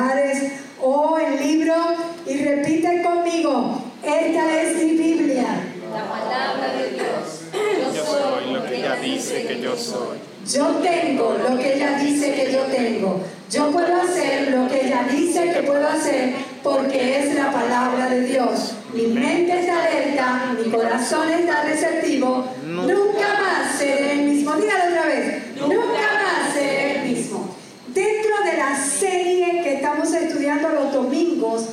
[0.00, 1.74] celulares o el libro
[2.26, 5.46] y repite conmigo, esta es mi Biblia.
[5.92, 7.94] La palabra de Dios.
[7.94, 10.18] Yo soy lo que ella dice que yo soy.
[10.46, 13.20] Yo tengo lo que ella dice que yo tengo.
[13.50, 18.20] Yo puedo hacer lo que ella dice que puedo hacer porque es la palabra de
[18.22, 18.74] Dios.
[18.94, 22.46] Mi mente está alerta, mi corazón está receptivo.
[22.64, 24.54] Nunca más seré el mismo.
[24.54, 25.56] Dígalo otra vez.
[25.56, 27.56] Nunca más seré el mismo.
[27.88, 29.59] Dentro de la serie
[30.02, 31.66] estamos estudiando los domingos,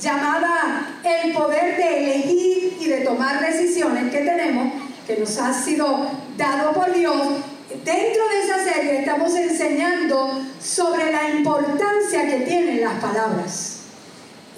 [0.00, 4.72] llamada El poder de elegir y de tomar decisiones que tenemos,
[5.06, 7.16] que nos ha sido dado por Dios,
[7.84, 13.80] dentro de esa serie estamos enseñando sobre la importancia que tienen las palabras.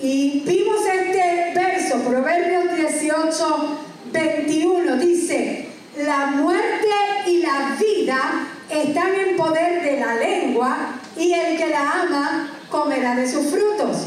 [0.00, 3.78] Y vimos este verso, Proverbios 18,
[4.12, 5.68] 21, dice,
[5.98, 6.88] la muerte
[7.26, 10.76] y la vida están en poder de la lengua
[11.16, 14.06] y el que la ama comerá de sus frutos.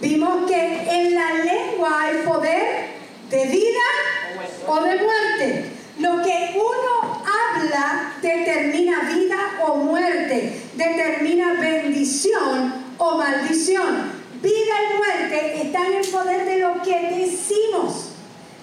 [0.00, 2.86] Vimos que en la lengua hay poder
[3.30, 3.80] de vida
[4.66, 5.64] o de muerte.
[5.98, 14.20] Lo que uno habla determina vida o muerte, determina bendición o maldición.
[14.40, 18.12] Vida y muerte están en poder de lo que decimos,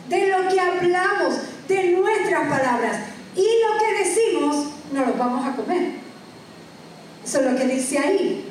[0.09, 1.35] de lo que hablamos,
[1.67, 2.97] de nuestras palabras.
[3.35, 5.91] Y lo que decimos no lo vamos a comer.
[7.23, 8.46] Eso es lo que dice ahí.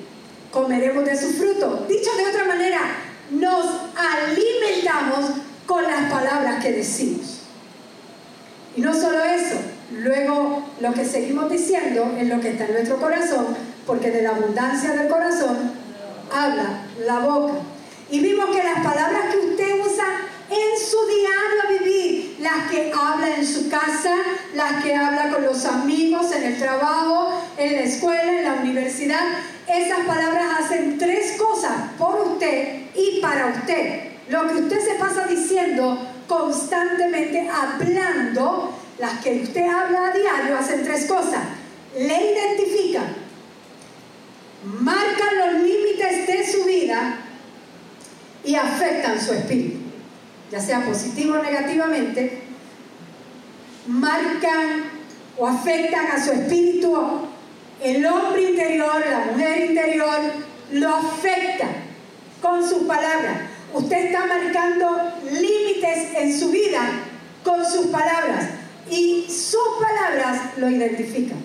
[0.51, 1.87] Comeremos de su fruto.
[1.89, 2.81] Dicho de otra manera,
[3.31, 3.67] nos
[3.97, 7.41] alimentamos con las palabras que decimos.
[8.77, 9.57] Y no solo eso,
[9.91, 14.31] luego lo que seguimos diciendo es lo que está en nuestro corazón, porque de la
[14.31, 15.73] abundancia del corazón
[16.33, 17.55] habla la boca.
[18.11, 20.05] Y vimos que las palabras que usted usa
[20.51, 24.15] en su diario vivir, las que habla en su casa,
[24.55, 29.25] las que habla con los amigos, en el trabajo, en la escuela, en la universidad,
[29.67, 34.13] esas palabras hacen tres cosas por usted y para usted.
[34.29, 35.99] Lo que usted se pasa diciendo
[36.29, 41.43] constantemente, hablando, las que usted habla a diario, hacen tres cosas.
[41.97, 43.15] Le identifican,
[44.81, 47.19] marcan los límites de su vida
[48.45, 49.79] y afectan su espíritu,
[50.51, 52.43] ya sea positivo o negativamente,
[53.87, 54.85] marcan
[55.37, 56.97] o afectan a su espíritu,
[57.83, 60.19] el hombre interior, la mujer interior,
[60.73, 61.67] lo afecta
[62.41, 63.41] con sus palabras.
[63.75, 66.81] Usted está marcando límites en su vida
[67.45, 68.47] con sus palabras
[68.91, 71.39] y sus palabras lo identifican.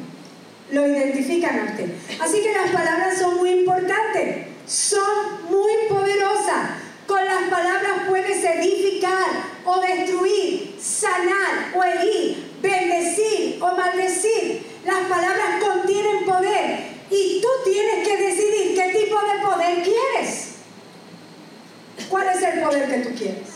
[0.71, 1.89] Lo identifican a usted.
[2.21, 5.03] Así que las palabras son muy importantes, son
[5.49, 6.69] muy poderosas.
[7.11, 9.27] Con las palabras puedes edificar
[9.65, 14.65] o destruir, sanar o herir, bendecir o maldecir.
[14.85, 16.79] Las palabras contienen poder
[17.09, 20.51] y tú tienes que decidir qué tipo de poder quieres.
[22.07, 23.49] ¿Cuál es el poder que tú quieres?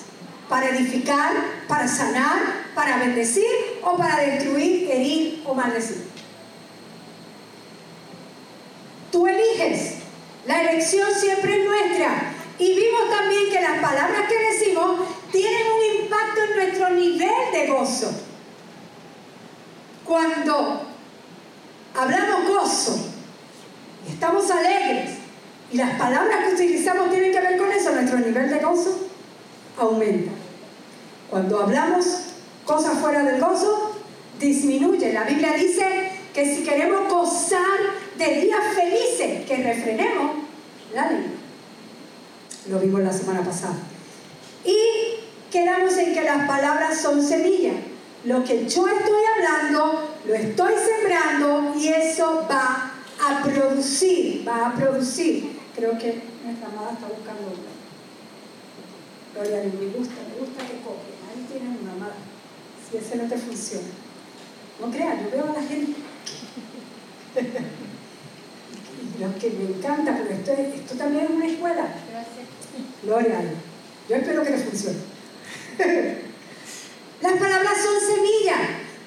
[0.50, 1.32] ¿Para edificar,
[1.70, 2.42] para sanar,
[2.76, 6.04] para bendecir o para destruir, herir o maldecir?
[9.14, 10.00] Tú eliges.
[10.46, 12.36] La elección siempre es nuestra.
[12.58, 15.02] Y vimos también que las palabras que decimos
[15.32, 18.12] tienen un impacto en nuestro nivel de gozo.
[20.06, 20.84] Cuando
[21.94, 23.10] hablamos gozo
[24.08, 25.16] y estamos alegres
[25.72, 29.10] y las palabras que utilizamos tienen que ver con eso, nuestro nivel de gozo
[29.78, 30.32] aumenta.
[31.30, 32.06] Cuando hablamos
[32.66, 33.96] cosas fuera del gozo,
[34.40, 35.14] disminuye.
[35.14, 37.60] La Biblia dice que si queremos gozar
[38.18, 40.38] de días felices, que refrenemos
[40.94, 41.32] la lengua.
[42.70, 43.76] Lo vimos la semana pasada.
[44.64, 44.78] Y
[45.52, 47.76] quedamos en que las palabras son semillas.
[48.24, 52.92] Lo que yo estoy hablando, lo estoy sembrando y eso va
[53.24, 55.60] a producir, va a producir.
[55.76, 57.54] Creo que nuestra amada está buscando.
[59.36, 61.16] Gloria a Dios, me gusta, me gusta que copien.
[61.30, 62.16] Ahí tienen una amada.
[62.96, 63.88] Si ese no te funciona.
[64.80, 66.00] No crean, yo veo a la gente.
[69.02, 71.88] y lo que me encanta, pero esto, esto también es una escuela.
[73.04, 73.54] Gloria a Dios.
[74.08, 75.00] Yo espero que les funcione.
[77.22, 78.60] Las palabras son semillas.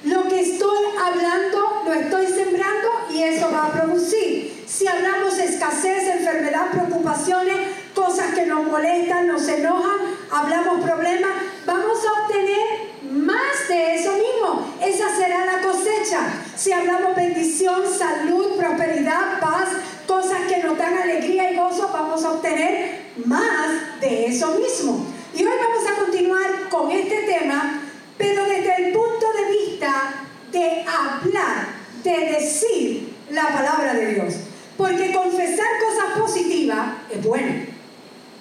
[0.04, 4.64] Lo que estoy hablando lo estoy sembrando y eso va a producir.
[4.66, 7.56] Si hablamos escasez, enfermedad, preocupaciones,
[7.94, 9.98] cosas que nos molestan, nos enojan,
[10.30, 11.30] hablamos problemas,
[11.64, 14.74] vamos a obtener más de eso mismo.
[14.80, 16.20] Esa será la cosecha.
[16.56, 19.68] Si hablamos bendición, salud, prosperidad, paz,
[20.06, 25.06] cosas que nos dan alegría y gozo, vamos a obtener más de eso mismo.
[25.34, 27.82] Y hoy vamos a continuar con este tema,
[28.16, 30.14] pero desde el punto de vista
[30.50, 31.68] de hablar,
[32.02, 34.34] de decir la palabra de Dios.
[34.76, 37.66] Porque confesar cosas positivas es bueno.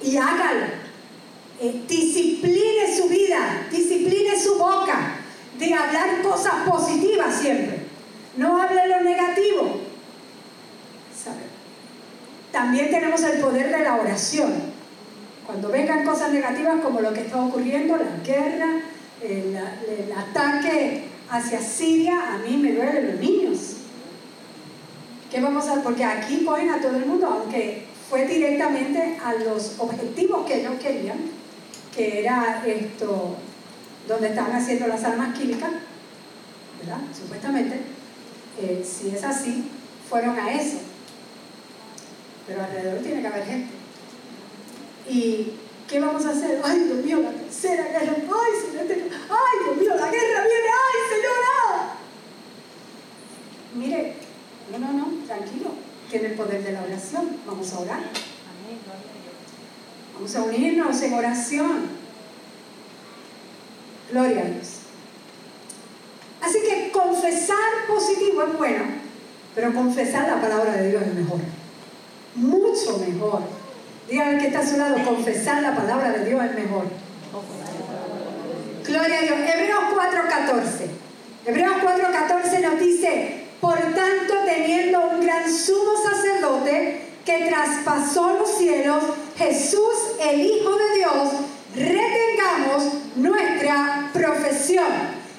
[0.01, 0.87] Y hágalo.
[1.59, 5.17] Eh, discipline su vida, discipline su boca
[5.57, 7.79] de hablar cosas positivas siempre.
[8.37, 9.81] No hable lo negativo.
[12.51, 14.53] También tenemos el poder de la oración.
[15.45, 18.81] Cuando vengan cosas negativas como lo que está ocurriendo, la guerra,
[19.21, 23.59] el, el ataque hacia Siria, a mí me duelen los niños.
[25.31, 25.83] ¿Qué vamos a hacer?
[25.83, 30.73] Porque aquí ponen a todo el mundo, aunque fue directamente a los objetivos que ellos
[30.81, 31.17] querían,
[31.95, 32.63] que era
[32.97, 33.35] esto,
[34.07, 35.69] donde están haciendo las armas químicas,
[36.79, 37.01] ¿verdad?
[37.15, 37.81] Supuestamente,
[38.59, 39.69] eh, si es así,
[40.09, 40.77] fueron a eso.
[42.47, 43.69] Pero alrededor tiene que haber gente.
[45.07, 45.53] ¿Y
[45.87, 46.59] qué vamos a hacer?
[46.63, 48.15] Ay, Dios mío, la tercera guerra.
[48.15, 48.85] Ay, señor,
[49.29, 50.69] ay, Dios mío, la guerra viene.
[50.87, 51.93] Ay, señora.
[53.75, 54.13] Mire,
[54.71, 55.71] no, no, no, tranquilo.
[56.09, 57.37] Tiene el poder de la oración.
[57.45, 58.03] Vamos a orar.
[60.15, 62.06] Vamos a unirnos en oración.
[64.11, 64.67] Gloria a Dios.
[66.41, 67.57] Así que confesar
[67.87, 68.83] positivo es bueno,
[69.55, 71.39] pero confesar la palabra de Dios es mejor.
[72.35, 73.41] Mucho mejor.
[74.09, 76.85] Dígame que está a su lado, confesar la palabra de Dios es mejor.
[78.85, 79.37] Gloria a Dios.
[79.39, 80.87] Hebreos 4:14.
[81.45, 89.03] Hebreos 4:14 nos dice, por tanto, teniendo un gran sumo sacerdote, que traspasó los cielos,
[89.37, 91.29] Jesús el Hijo de Dios,
[91.77, 94.87] retengamos nuestra profesión.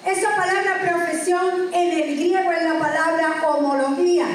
[0.07, 4.27] Esa palabra profesión en el griego es la palabra homología,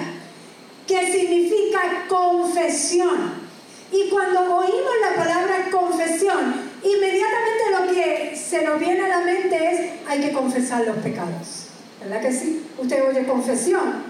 [0.88, 3.44] que significa confesión.
[3.92, 9.72] Y cuando oímos la palabra confesión, inmediatamente lo que se nos viene a la mente
[9.72, 11.68] es hay que confesar los pecados.
[12.02, 12.66] ¿Verdad que sí?
[12.78, 14.04] Usted oye confesión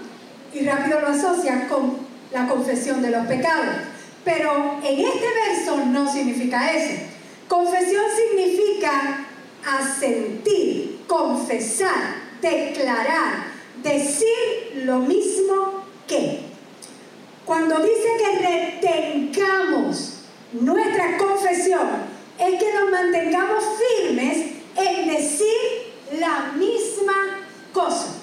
[0.52, 1.98] y rápido lo asocia con
[2.32, 3.76] la confesión de los pecados.
[4.24, 7.13] Pero en este verso no significa eso.
[7.54, 9.26] Confesión significa
[9.64, 13.44] asentir, confesar, declarar,
[13.80, 16.46] decir lo mismo que.
[17.44, 20.14] Cuando dice que retengamos
[20.50, 21.90] nuestra confesión,
[22.40, 24.36] es que nos mantengamos firmes
[24.74, 28.14] en decir la misma cosa.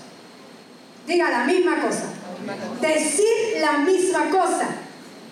[1.08, 2.04] Diga la misma cosa.
[2.82, 4.68] Decir la misma cosa.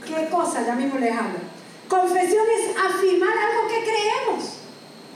[0.07, 0.65] ¿Qué cosa?
[0.65, 1.48] Ya mismo les hablo.
[1.89, 4.59] Confesión es afirmar algo que creemos.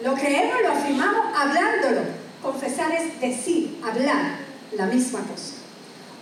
[0.02, 2.02] Lo creemos, lo afirmamos hablándolo.
[2.42, 4.40] Confesar es decir, hablar
[4.72, 5.54] la misma cosa.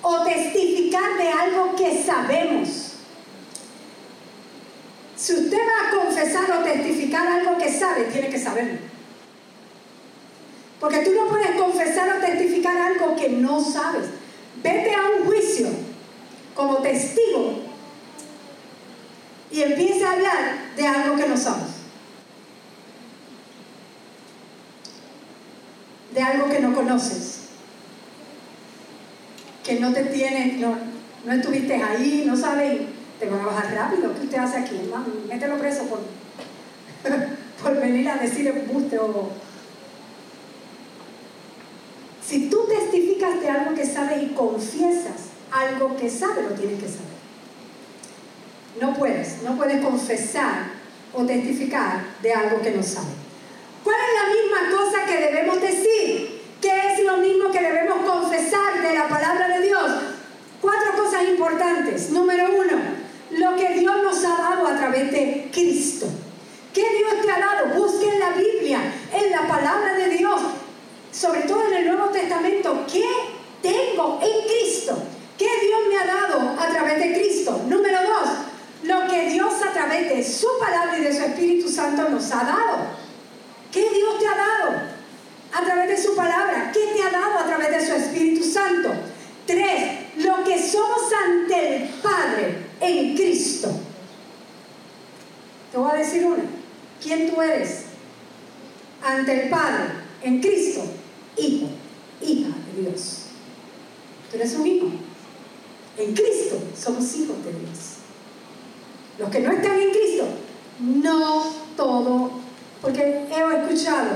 [0.02, 2.96] O testificar de algo que sabemos.
[5.16, 8.80] Si usted va a confesar o testificar algo que sabe, tiene que saberlo.
[10.82, 14.08] Porque tú no puedes confesar o testificar algo que no sabes.
[14.62, 15.68] Vete a un juicio
[16.56, 17.61] como testigo
[19.52, 21.70] y empieza a hablar de algo que no sabes.
[26.14, 27.40] De algo que no conoces.
[29.64, 30.78] Que no te tiene, no,
[31.26, 32.82] no estuviste ahí, no sabes,
[33.20, 34.14] te van a bajar rápido.
[34.16, 34.80] ¿Qué usted hace aquí?
[35.28, 36.00] Mételo preso por,
[37.62, 39.32] por venir a decir embuste o
[42.32, 46.88] si tú testificas de algo que sabes y confiesas algo que sabes, lo tienes que
[46.88, 47.11] saber.
[48.80, 50.72] No puedes, no puedes confesar
[51.14, 53.10] o testificar de algo que no sabes.
[53.84, 56.42] ¿Cuál es la misma cosa que debemos decir?
[56.62, 59.92] ¿Qué es lo mismo que debemos confesar de la palabra de Dios?
[60.62, 62.12] Cuatro cosas importantes.
[62.12, 62.78] Número uno,
[63.32, 66.08] lo que Dios nos ha dado a través de Cristo.
[66.74, 67.76] ¿Qué Dios te ha dado?
[67.76, 68.80] Busque en la Biblia,
[69.12, 70.42] en la palabra de Dios
[71.12, 73.06] sobre todo en el Nuevo Testamento, ¿qué
[73.62, 74.98] tengo en Cristo?
[75.38, 77.62] ¿Qué Dios me ha dado a través de Cristo?
[77.68, 78.30] Número dos,
[78.84, 82.44] lo que Dios a través de su palabra y de su Espíritu Santo nos ha
[82.44, 82.78] dado.
[83.72, 84.82] ¿Qué Dios te ha dado
[85.54, 86.72] a través de su palabra?
[86.74, 88.92] ¿Qué te ha dado a través de su Espíritu Santo?
[89.46, 93.72] Tres, lo que somos ante el Padre en Cristo.
[95.72, 96.44] Te voy a decir una.
[97.02, 97.84] ¿Quién tú eres
[99.04, 99.86] ante el Padre
[100.22, 100.84] en Cristo?
[101.38, 101.68] hijo,
[102.22, 103.24] hija de Dios.
[104.30, 104.88] Tú eres un hijo.
[105.98, 108.01] En Cristo somos hijos de Dios.
[109.18, 110.26] Los que no están en Cristo,
[110.80, 111.44] no
[111.76, 112.32] todo,
[112.82, 114.10] porque he escuchado,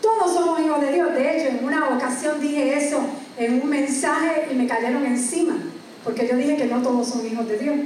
[0.00, 1.12] todos somos hijos de Dios.
[1.14, 3.00] De hecho, en una ocasión dije eso
[3.36, 5.54] en un mensaje y me cayeron encima,
[6.04, 7.76] porque yo dije que no todos son hijos de Dios.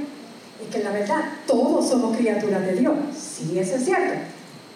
[0.59, 2.95] Y que la verdad, todos somos criaturas de Dios.
[3.15, 4.15] Sí, eso es cierto.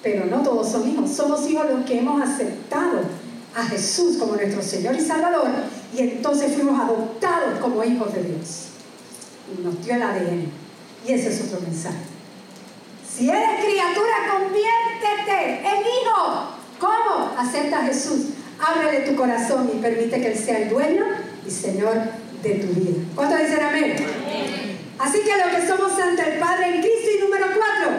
[0.03, 1.09] Pero no todos son hijos.
[1.09, 3.01] Somos hijos los que hemos aceptado
[3.55, 5.49] a Jesús como nuestro Señor y Salvador
[5.93, 8.67] y entonces fuimos adoptados como hijos de Dios.
[9.51, 10.45] y nos dio el ADN.
[11.05, 11.97] Y ese es otro mensaje.
[13.07, 16.55] Si eres criatura, conviértete en hijo.
[16.79, 17.33] ¿Cómo?
[17.37, 18.27] Acepta a Jesús.
[18.59, 21.05] Ábrele tu corazón y permite que Él sea el dueño
[21.45, 21.95] y Señor
[22.43, 22.97] de tu vida.
[23.15, 23.95] ¿Cuántos dicen amén?
[24.99, 27.91] Así que lo que somos ante el Padre en Cristo y número cuatro,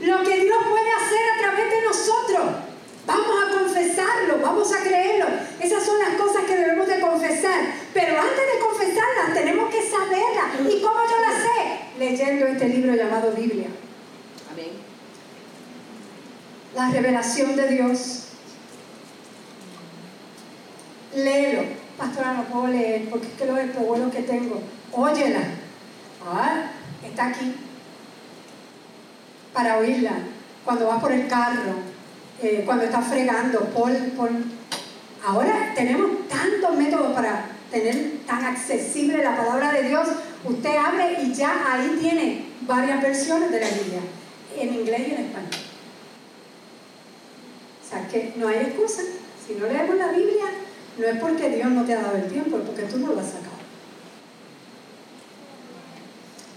[0.00, 2.73] lo que Dios puede hacer a través de nosotros.
[3.06, 5.26] Vamos a confesarlo, vamos a creerlo.
[5.60, 7.60] Esas son las cosas que debemos de confesar.
[7.92, 10.72] Pero antes de confesarlas tenemos que saberlas.
[10.72, 11.98] ¿Y cómo yo las sé?
[11.98, 13.68] Leyendo este libro llamado Biblia.
[14.52, 14.70] Amén.
[16.74, 18.20] La revelación de Dios.
[21.14, 24.60] Léelo pastora, no puedo leer porque es que lo bueno que tengo.
[24.92, 25.40] Óyela.
[26.26, 26.70] Ah,
[27.04, 27.54] está aquí
[29.52, 30.12] para oírla.
[30.64, 31.74] Cuando vas por el carro,
[32.44, 33.70] eh, cuando estás fregando.
[35.24, 40.06] Ahora tenemos tantos métodos para tener tan accesible la palabra de Dios.
[40.44, 44.00] Usted abre y ya ahí tiene varias versiones de la Biblia,
[44.58, 45.50] en inglés y en español.
[47.82, 49.02] O sea que no hay excusa.
[49.46, 50.44] Si no leemos la Biblia,
[50.98, 53.20] no es porque Dios no te ha dado el tiempo, es porque tú no lo
[53.20, 53.54] has sacado.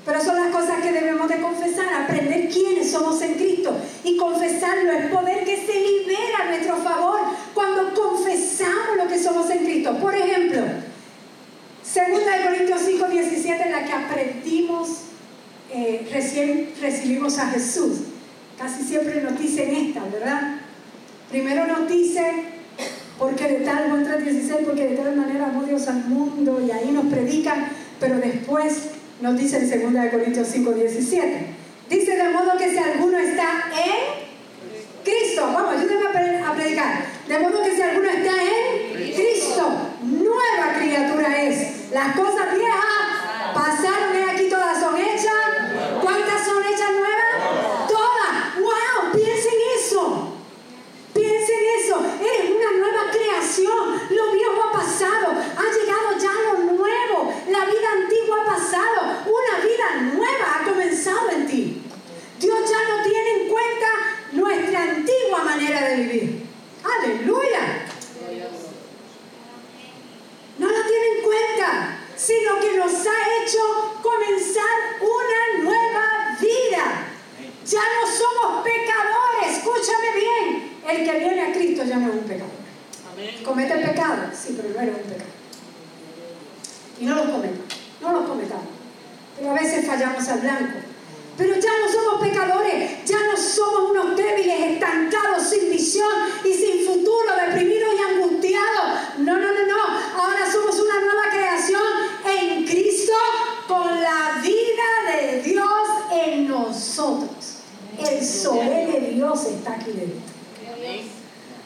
[0.06, 4.92] Pero son las cosas que debemos de confesar, aprender quiénes somos en Cristo y confesarlo,
[4.92, 7.20] el poder que se libera a nuestro favor
[7.54, 9.98] cuando confesamos lo que somos en Cristo.
[10.00, 12.04] Por ejemplo, 2
[12.46, 14.88] Corintios 5, 17, en la que aprendimos,
[15.72, 18.00] eh, recién recibimos a Jesús.
[18.58, 20.56] Casi siempre nos dicen esta, ¿verdad?
[21.30, 22.32] Primero nos dice
[23.20, 26.92] porque de tal, Juan 16, porque de tal manera amó Dios al mundo y ahí
[26.92, 27.68] nos predican,
[28.00, 31.48] pero después nos dice en 2 Corintios 5, 17.
[31.90, 34.28] Dice de modo que si alguno está en
[35.04, 37.06] Cristo, vamos, ayúdenme a predicar.
[37.28, 39.72] De modo que si alguno está en Cristo,
[40.02, 41.92] nueva criatura es.
[41.92, 43.18] Las cosas viejas
[43.54, 45.34] pasaron, y aquí todas son hechas.
[46.02, 47.88] ¿Cuántas son hechas nuevas?
[47.88, 48.60] Todas.
[48.60, 49.12] ¡Wow!
[49.14, 50.34] Piensen eso.
[51.14, 52.02] Piensen eso.
[52.22, 54.02] Eres una nueva creación.
[54.10, 55.28] Lo viejo ha pasado.
[55.32, 57.34] Ha llegado ya lo nuevo.
[57.50, 59.24] La vida antigua ha pasado.
[59.26, 61.82] Una vida nueva ha comenzado en ti.
[62.40, 63.88] Dios ya no tiene en cuenta
[64.32, 66.46] nuestra antigua manera de vivir.
[66.84, 67.86] Aleluya.
[70.58, 77.08] No lo tiene en cuenta, sino que nos ha hecho comenzar una nueva vida.
[77.66, 80.78] Ya no somos pecadores, escúchame bien.
[80.88, 82.58] El que viene a Cristo ya no es un pecador.
[83.44, 84.30] ¿Comete el pecado?
[84.34, 85.30] Sí, pero no eres un pecado.
[87.00, 87.60] Y no lo cometamos,
[88.02, 88.68] no lo cometamos.
[89.38, 90.80] Pero a veces fallamos al blanco.
[91.38, 96.12] Pero ya no somos pecadores, ya no somos unos débiles, estancados, sin visión
[96.44, 99.18] y sin futuro, deprimidos y angustiados.
[99.20, 99.84] No, no, no, no.
[100.20, 101.84] Ahora somos una nueva creación
[102.26, 103.14] en Cristo
[103.68, 107.58] con la vida de Dios en nosotros.
[108.00, 110.38] El sol de Dios está aquí dentro.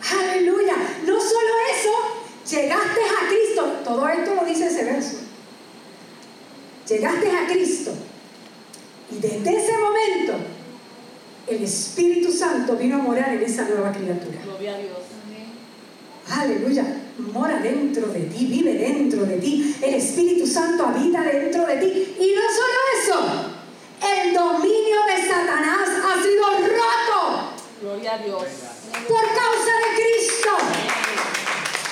[0.09, 0.75] Aleluya.
[1.05, 3.63] No solo eso, llegaste a Cristo.
[3.83, 5.17] Todo esto lo dice ese verso.
[6.87, 7.93] Llegaste a Cristo.
[9.11, 10.33] Y desde ese momento,
[11.47, 14.39] el Espíritu Santo vino a morar en esa nueva criatura.
[14.43, 14.97] Gloria a Dios.
[16.29, 16.97] Aleluya.
[17.17, 19.75] Mora dentro de ti, vive dentro de ti.
[19.81, 22.15] El Espíritu Santo habita dentro de ti.
[22.19, 23.19] Y no solo eso,
[24.01, 27.51] el dominio de Satanás ha sido roto.
[27.81, 28.43] Gloria a Dios
[29.07, 30.51] por causa de Cristo.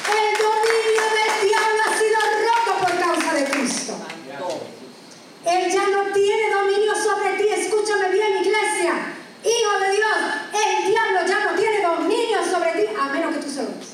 [0.10, 3.94] El dominio del diablo ha sido roto por causa de Cristo.
[5.46, 7.48] Él ya no tiene dominio sobre ti.
[7.50, 9.15] Escúchame bien, iglesia.
[9.44, 10.17] Hijo de Dios,
[10.53, 13.89] el diablo ya no tiene dominio sobre ti a menos que tú se lo des.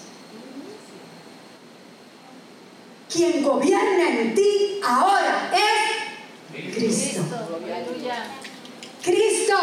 [3.12, 7.22] Quien gobierna en ti ahora es Cristo.
[9.04, 9.58] Cristo.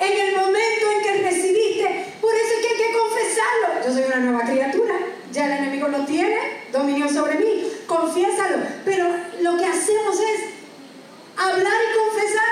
[0.00, 3.86] En el momento en que recibiste, por eso es que hay que confesarlo.
[3.86, 4.94] Yo soy una nueva criatura,
[5.30, 6.36] ya el enemigo lo tiene,
[6.72, 8.58] dominio sobre mí, confiésalo.
[8.84, 9.06] Pero
[9.42, 10.40] lo que hacemos es
[11.36, 12.42] hablar y confesar.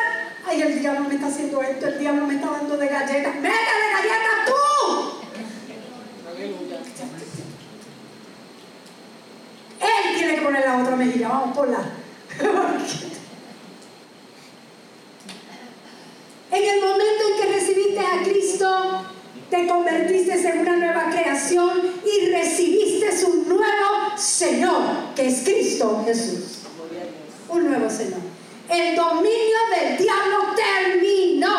[0.46, 3.34] Ay, el diablo me está haciendo esto, el diablo me está dando de galletas.
[3.36, 5.20] ¡Métale galletas tú!
[9.80, 11.78] Él tiene que poner la otra mejilla, vamos por la.
[16.52, 19.04] En el momento en que recibiste a Cristo,
[19.50, 26.62] te convertiste en una nueva creación y recibiste un nuevo Señor, que es Cristo Jesús.
[27.48, 28.18] Un nuevo Señor.
[28.68, 31.56] El dominio del diablo terminó.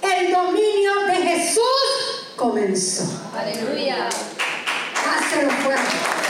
[0.00, 3.04] El dominio de Jesús comenzó.
[3.36, 4.08] Aleluya.
[4.08, 6.23] Hácelo fuerte.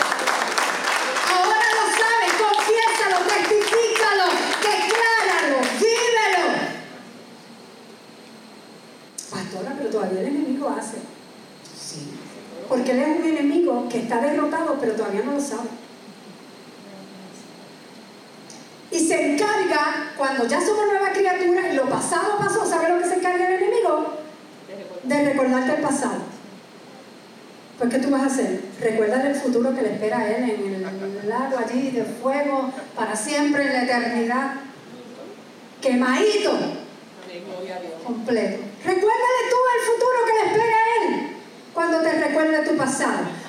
[13.95, 15.69] que está derrotado, pero todavía no lo sabe.
[18.91, 23.09] Y se encarga, cuando ya somos nuevas criatura y lo pasado pasó, ¿sabe lo que
[23.09, 24.19] se encarga el enemigo?
[25.05, 26.23] De recordarte el pasado.
[27.79, 28.63] Pues ¿qué tú vas a hacer?
[28.81, 33.15] Recuerda el futuro que le espera a él en el lago allí de fuego para
[33.15, 34.55] siempre en la eternidad.
[35.81, 36.51] Quemadito.
[38.05, 38.59] Completo.
[38.85, 41.37] Recuérdale tú el futuro que le espera a él
[41.73, 43.44] cuando te recuerde tu pasado.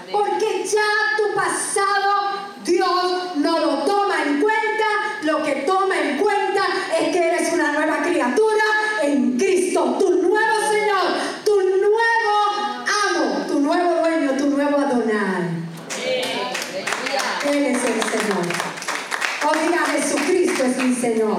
[0.65, 4.86] Ya tu pasado Dios no lo toma en cuenta.
[5.22, 6.63] Lo que toma en cuenta
[7.00, 8.63] es que eres una nueva criatura
[9.03, 11.03] en Cristo, tu nuevo Señor,
[11.45, 12.36] tu nuevo
[13.05, 15.50] amo, tu nuevo dueño, tu nuevo Adonai.
[17.48, 18.45] Él es el Señor.
[19.48, 21.38] Oh, diga, Jesucristo es mi Señor.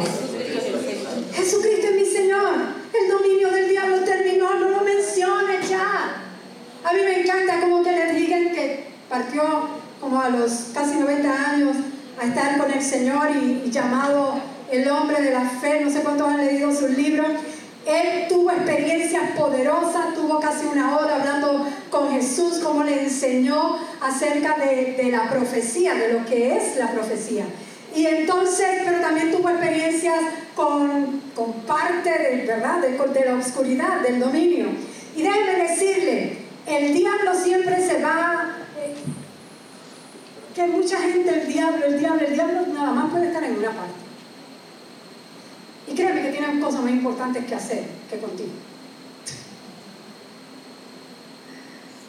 [1.35, 2.55] Jesucristo es mi Señor.
[2.93, 6.23] El dominio del diablo terminó, no lo menciones ya.
[6.85, 8.87] A mí me encanta como que le digan que
[9.17, 9.43] partió
[9.99, 11.77] como a los casi 90 años
[12.21, 14.35] a estar con el Señor y, llamado
[14.71, 17.29] el hombre de la fe, no sé cuántos han leído sus libros.
[17.87, 24.57] Él tuvo experiencias poderosas, tuvo casi una hora hablando con Jesús, como le enseñó acerca
[24.59, 27.45] de, la profecía, de lo que es la profecía.
[27.95, 30.21] Y entonces, pero también tuvo experiencias
[30.55, 31.23] con,
[31.67, 32.81] parte de, ¿verdad?
[32.81, 34.67] De, de la oscuridad, del dominio.
[35.15, 38.66] Y déjeme decirle, el diablo siempre se va
[40.57, 43.73] que mucha gente, el diablo, el diablo, el diablo nada más puede estar en una
[43.73, 43.93] parte.
[45.87, 48.49] Y créeme que tienen cosas más importantes que hacer que contigo.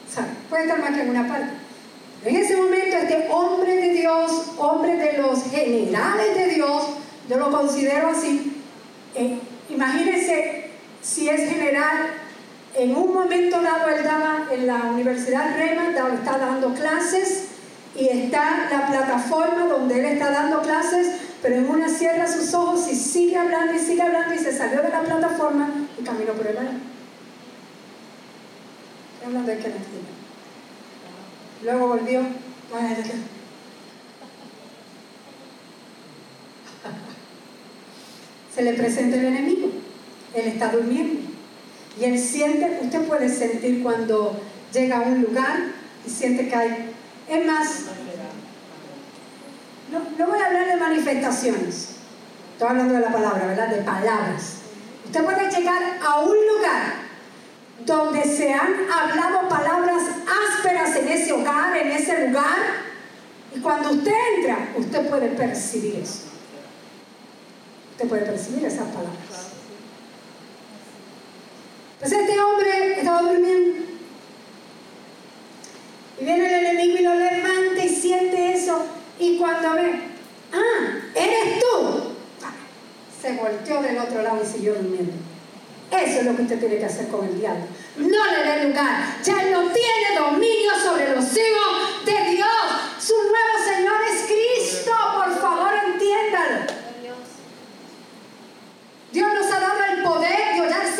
[0.10, 1.50] Sea, puede estar más que en una parte.
[2.24, 6.84] En ese momento, este hombre de Dios, hombre de los generales de Dios,
[7.30, 8.63] yo lo considero así.
[9.13, 10.71] Eh, imagínense
[11.02, 12.13] si es general,
[12.76, 17.46] en un momento dado él daba en la Universidad Rema, está dando clases
[17.97, 21.07] y está la plataforma donde él está dando clases,
[21.41, 24.81] pero en una cierra sus ojos y sigue hablando y sigue hablando y se salió
[24.83, 26.71] de la plataforma y caminó por el aire.
[29.13, 29.88] Estoy hablando de Kenneth
[31.63, 32.21] Luego volvió.
[38.53, 39.69] Se le presenta el enemigo.
[40.36, 41.19] Él está durmiendo.
[41.99, 44.39] Y él siente, usted puede sentir cuando
[44.71, 45.57] llega a un lugar
[46.05, 46.96] y siente que hay
[47.30, 47.68] es más,
[49.92, 51.96] no, voy a hablar de manifestaciones,
[52.54, 53.68] estoy hablando de la palabra, ¿verdad?
[53.68, 54.58] De palabras.
[55.06, 56.94] Usted puede llegar a un lugar
[57.86, 60.04] donde se han hablado palabras
[60.50, 62.58] ásperas en ese hogar, en ese lugar,
[63.56, 66.24] y cuando usted entra, usted puede percibir eso.
[67.92, 69.48] Usted puede percibir esas palabras.
[72.00, 73.87] Pues este hombre estaba durmiendo
[76.19, 78.86] y viene el enemigo y lo levanta y siente eso.
[79.19, 79.99] Y cuando ve,
[80.53, 82.13] ah, eres tú,
[83.21, 85.13] se volteó del otro lado y siguió durmiendo.
[85.91, 87.63] Eso es lo que usted tiene que hacer con el diablo.
[87.97, 89.17] No le dé lugar.
[89.23, 92.49] Ya no tiene dominio sobre los hijos de Dios.
[92.99, 94.91] Su nuevo Señor es Cristo.
[95.15, 96.77] Por favor, entiéndalo.
[99.13, 100.46] Dios nos ha dado el poder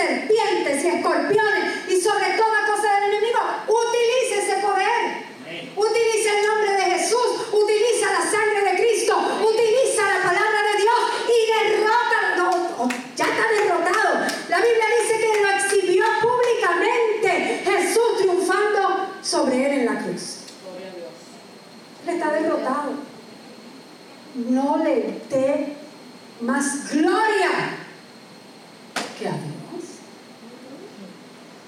[0.08, 3.40] serpientes y escorpiones y sobre toda cosa del enemigo.
[3.68, 5.28] Utilice ese poder.
[5.76, 7.28] Utiliza el nombre de Jesús.
[7.52, 9.18] Utiliza la sangre de Cristo.
[9.18, 12.20] Utiliza la palabra de Dios y derrota.
[12.38, 14.26] No, ya está derrotado.
[14.50, 17.62] La Biblia dice que lo exhibió públicamente.
[17.66, 20.38] Jesús triunfando sobre él en la cruz.
[22.06, 22.94] Él está derrotado.
[24.36, 25.76] No le dé
[26.42, 27.78] más gloria
[29.18, 29.58] que a Dios.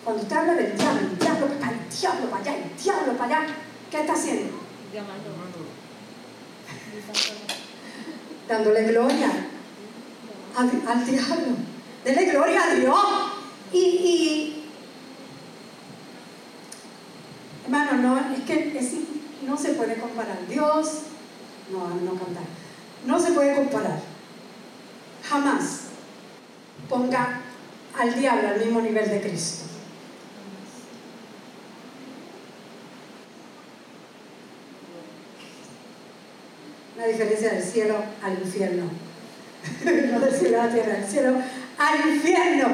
[0.03, 3.37] Cuando usted habla del diablo, el diablo para el diablo para allá, el diablo para
[3.37, 3.53] allá,
[3.91, 4.59] ¿qué está haciendo?
[4.93, 5.29] Llamando.
[8.47, 9.29] Dándole gloria
[10.55, 11.55] al, diablo.
[12.03, 13.05] Dele gloria a Dios.
[13.71, 14.71] Y, y,
[17.65, 18.81] hermano, no, es que
[19.45, 20.39] no se puede comparar.
[20.47, 20.87] Dios,
[21.71, 22.45] no, no cantar.
[23.05, 23.99] No se puede comparar.
[25.29, 25.81] Jamás
[26.89, 27.41] ponga
[27.95, 29.69] al diablo al mismo nivel de Cristo.
[36.99, 38.83] La diferencia del cielo al infierno.
[40.11, 41.35] no del cielo a la tierra, del cielo
[41.77, 42.67] al infierno.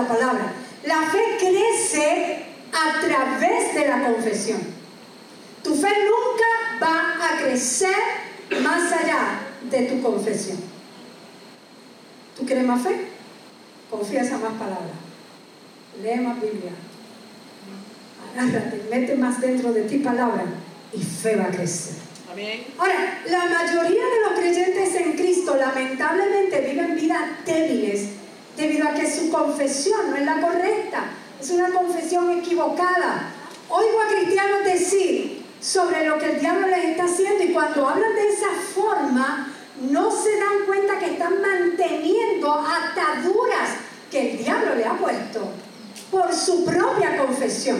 [0.00, 0.52] La palabra.
[0.84, 4.60] La fe crece a través de la confesión.
[5.62, 7.94] Tu fe nunca va a crecer
[8.62, 10.58] más allá de tu confesión.
[12.36, 13.08] ¿Tú quieres más fe?
[13.90, 14.96] Confiesa más palabras.
[16.02, 16.72] Lee más Biblia.
[18.32, 20.44] Agárrate, mete más dentro de ti palabra
[20.92, 21.96] y fe va a crecer.
[22.78, 28.19] Ahora, la mayoría de los creyentes en Cristo lamentablemente viven vidas débiles
[28.60, 31.04] debido a que su confesión no es la correcta,
[31.40, 33.32] es una confesión equivocada.
[33.68, 38.14] Oigo a cristianos decir sobre lo que el diablo les está haciendo y cuando hablan
[38.14, 43.70] de esa forma, no se dan cuenta que están manteniendo ataduras
[44.10, 45.52] que el diablo le ha puesto
[46.10, 47.78] por su propia confesión.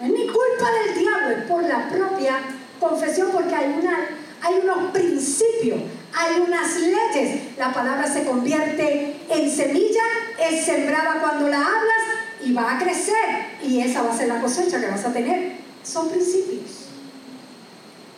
[0.00, 2.38] No es ni culpa del diablo, es por la propia
[2.78, 4.08] confesión porque hay, una,
[4.42, 5.80] hay unos principios,
[6.14, 7.56] hay unas leyes.
[7.56, 10.02] La palabra se convierte en semilla,
[10.38, 12.02] es sembrada cuando la hablas
[12.44, 13.14] y va a crecer
[13.62, 15.56] y esa va a ser la cosecha que vas a tener.
[15.82, 16.88] Son principios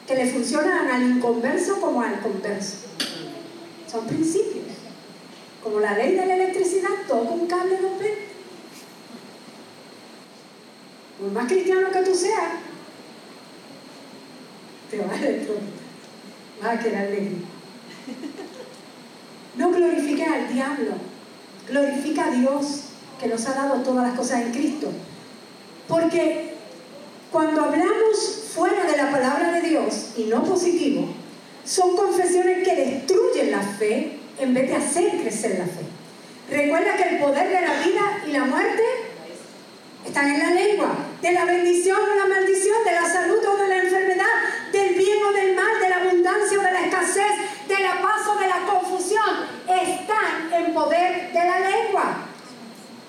[0.07, 2.76] que le funcionan al inconverso como al converso.
[3.90, 4.64] Son principios.
[5.62, 8.28] Como la ley de la electricidad, todo con cable no ve.
[11.18, 12.52] Por más cristiano que tú seas,
[14.90, 15.85] te va a electrocutar.
[16.61, 17.54] Vas a quedar alegre.
[19.57, 20.93] No glorifiques al diablo.
[21.69, 22.83] Glorifica a Dios
[23.21, 24.90] que nos ha dado todas las cosas en Cristo.
[25.88, 26.55] Porque
[27.31, 31.09] cuando hablamos fuera de la palabra de Dios y no positivo,
[31.64, 35.85] son confesiones que destruyen la fe en vez de hacer crecer la fe.
[36.51, 38.83] Recuerda que el poder de la vida y la muerte
[40.05, 43.69] están en la lengua, de la bendición o la maldición, de la salud o de
[43.69, 44.25] la enfermedad,
[44.71, 47.33] del bien o del mal, de la abundancia o de la escasez,
[47.77, 47.95] de la
[48.41, 49.23] de la confusión,
[49.69, 52.17] están en poder de la lengua.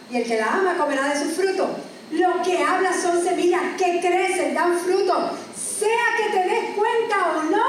[0.10, 1.70] Y el que la ama comerá de su fruto.
[2.12, 5.32] Lo que habla son semillas que crecen, dan fruto.
[5.56, 7.64] Sea que te des cuenta o no,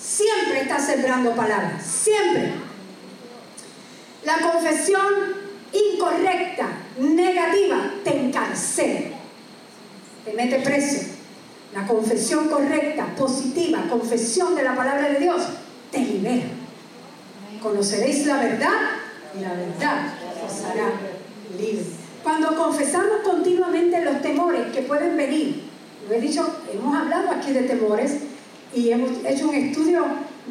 [0.00, 2.52] siempre estás sembrando palabras, siempre.
[4.24, 5.40] La confesión
[5.72, 9.16] incorrecta, negativa, te encarcela,
[10.24, 11.06] te mete preso.
[11.74, 15.42] La confesión correcta, positiva, confesión de la palabra de Dios,
[15.90, 16.46] te libera.
[17.62, 18.68] Conoceréis la verdad
[19.36, 20.14] y la verdad
[20.46, 20.92] os hará
[21.58, 21.84] libre.
[22.22, 25.62] Cuando confesamos continuamente los temores que pueden venir,
[26.08, 28.12] lo he dicho, hemos hablado aquí de temores,
[28.74, 30.04] y hemos hecho un estudio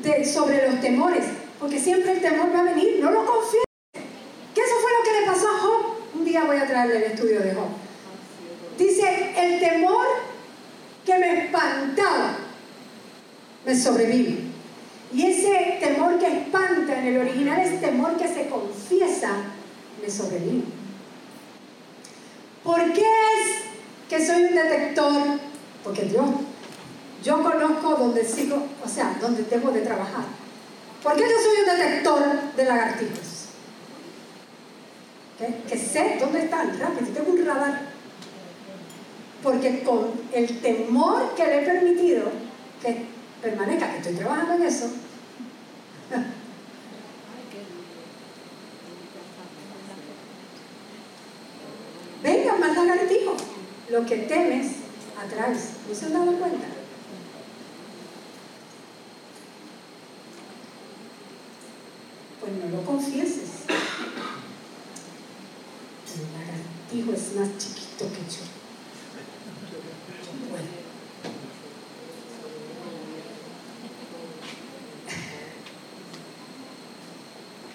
[0.04, 1.24] de, sobre los temores,
[1.60, 3.64] porque siempre el temor va a venir, no lo confíes.
[3.94, 5.96] ¿Qué eso fue lo que le pasó a Job?
[6.16, 7.68] Un día voy a traerle el estudio de Job.
[8.78, 10.06] Dice, el temor
[11.06, 12.38] que me espantaba
[13.66, 14.49] me sobrevive.
[15.12, 19.32] Y ese temor que espanta en el original es temor que se confiesa,
[20.02, 20.64] me sobrevive.
[22.64, 25.24] ¿Por qué es que soy un detector?
[25.84, 26.26] Porque Dios
[27.24, 30.24] yo conozco donde sigo, o sea, donde debo de trabajar.
[31.04, 33.46] ¿Por qué yo soy un detector de lagartijos?
[35.68, 37.82] Que sé dónde están, rápido, tengo un radar.
[39.42, 42.24] Porque con el temor que le he permitido
[42.82, 43.06] que
[43.42, 44.90] permanezca, que estoy trabajando en eso,
[52.22, 53.42] venga más lagartijos.
[53.90, 54.68] Lo que temes
[55.20, 55.72] atraes.
[55.88, 56.68] ¿No se han dado cuenta?
[62.40, 63.50] Pues no lo confieses.
[66.16, 68.44] El lagartijo es más chiquito que yo.
[70.50, 70.68] Bueno.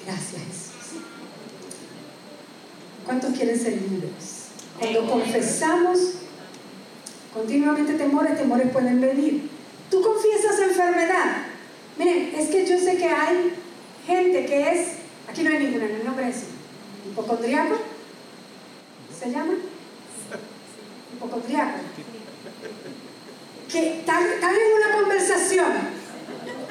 [0.04, 1.02] Gracias Jesús.
[3.04, 4.44] ¿Cuántos quieren ser libres?
[4.78, 5.98] Cuando confesamos
[7.32, 9.50] continuamente temores, temores pueden venir.
[9.90, 11.38] Tú confiesas enfermedad.
[11.98, 13.52] Miren, es que yo sé que hay
[14.06, 14.88] gente que es,
[15.28, 16.44] aquí no hay ninguna, no nombre es
[17.10, 17.76] hipocondriaco,
[19.18, 19.54] ¿se llama?
[21.14, 21.78] Hipocondriaco.
[23.70, 25.72] Que están, en una conversación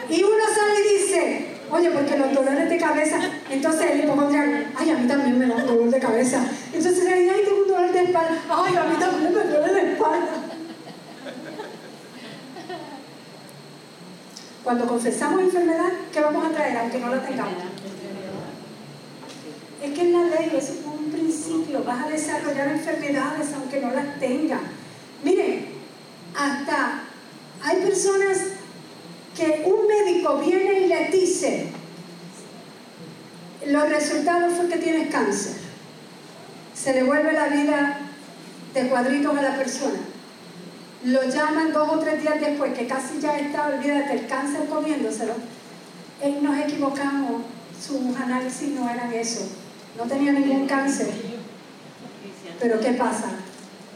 [0.10, 4.90] y uno sale y dice, oye, porque los dolores de cabeza, entonces el hipocondriaco, ay,
[4.90, 6.46] a mí también me da un dolor de cabeza.
[6.74, 10.28] Entonces, ay, tengo un dolor de espalda, ay, a mí también me duele la espalda.
[14.64, 17.54] Cuando confesamos enfermedad, ¿qué vamos a traer aunque no la tengamos?
[19.84, 24.18] Es que en la ley es un principio, vas a desarrollar enfermedades aunque no las
[24.20, 24.62] tengas.
[25.22, 25.66] Miren,
[26.34, 27.02] hasta
[27.62, 28.38] hay personas
[29.36, 31.68] que un médico viene y le dice,
[33.68, 35.56] los resultados fue que tienes cáncer.
[36.74, 38.00] Se devuelve la vida
[38.74, 40.13] de cuadritos a la persona
[41.04, 45.34] lo llaman dos o tres días después, que casi ya está, olvídate, el cáncer comiéndoselo,
[46.22, 47.42] eh, nos equivocamos,
[47.80, 49.42] sus análisis no eran eso,
[49.98, 51.12] no tenía ningún cáncer.
[52.60, 53.32] Pero ¿qué pasa?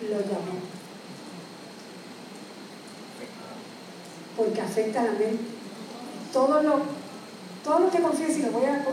[0.09, 0.59] Lo llamó.
[4.35, 5.39] Porque afecta a la mente.
[6.33, 6.81] Todo lo,
[7.63, 8.83] todo lo que confieso, y lo voy a,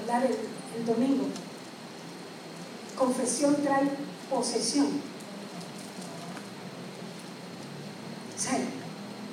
[0.00, 1.26] hablar el domingo,
[2.96, 3.90] confesión trae
[4.30, 5.09] posesión.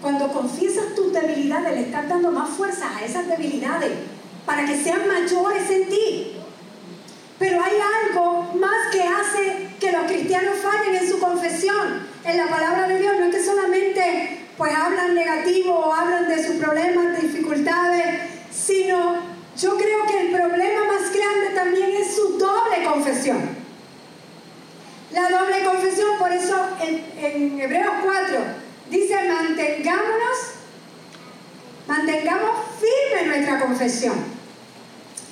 [0.02, 3.92] Cuando confiesas tus debilidades, le estás dando más fuerza a esas debilidades
[4.46, 6.34] para que sean mayores en ti.
[7.40, 7.74] Pero hay
[8.06, 12.08] algo más que hace que los cristianos fallen en su confesión.
[12.26, 16.44] En la palabra de Dios no es que solamente pues hablan negativo o hablan de
[16.44, 19.18] sus problemas, dificultades, sino
[19.56, 23.50] yo creo que el problema más grande también es su doble confesión.
[25.12, 30.38] La doble confesión, por eso en, en Hebreos 4, Dice, mantengámonos,
[31.88, 34.16] mantengamos firme nuestra confesión.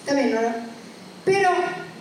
[0.06, 0.38] También,
[1.24, 1.50] Pero,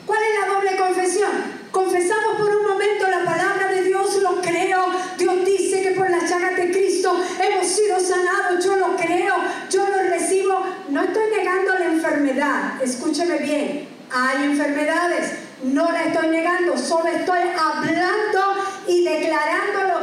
[0.07, 1.31] ¿cuál es la doble confesión?
[1.71, 4.87] Confesamos por un momento la palabra de Dios, lo creo.
[5.17, 8.65] Dios dice que por las llagas de Cristo hemos sido sanados.
[8.65, 9.35] Yo lo creo,
[9.71, 10.65] yo lo recibo.
[10.89, 12.83] No estoy negando la enfermedad.
[12.83, 13.89] Escúcheme bien.
[14.13, 15.33] Hay enfermedades.
[15.63, 16.77] No la estoy negando.
[16.77, 18.55] Solo estoy hablando
[18.87, 19.94] y declarando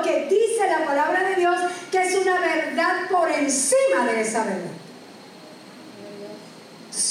[0.71, 1.55] la palabra de Dios,
[1.91, 4.71] que es una verdad por encima de esa verdad.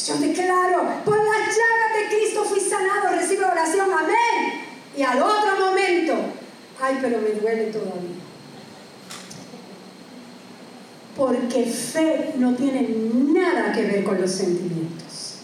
[0.06, 4.62] yo declaro, por las llagas de Cristo fui sanado, recibo oración, amén.
[4.96, 6.14] Y al otro momento,
[6.80, 8.20] ay, pero me duele todavía.
[11.16, 12.88] Porque fe no tiene
[13.32, 15.36] nada que ver con los sentimientos.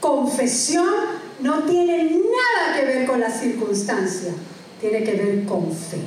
[0.00, 0.94] Confesión
[1.40, 4.34] no tiene nada que ver con las circunstancias
[4.80, 5.98] tiene que ver con fe.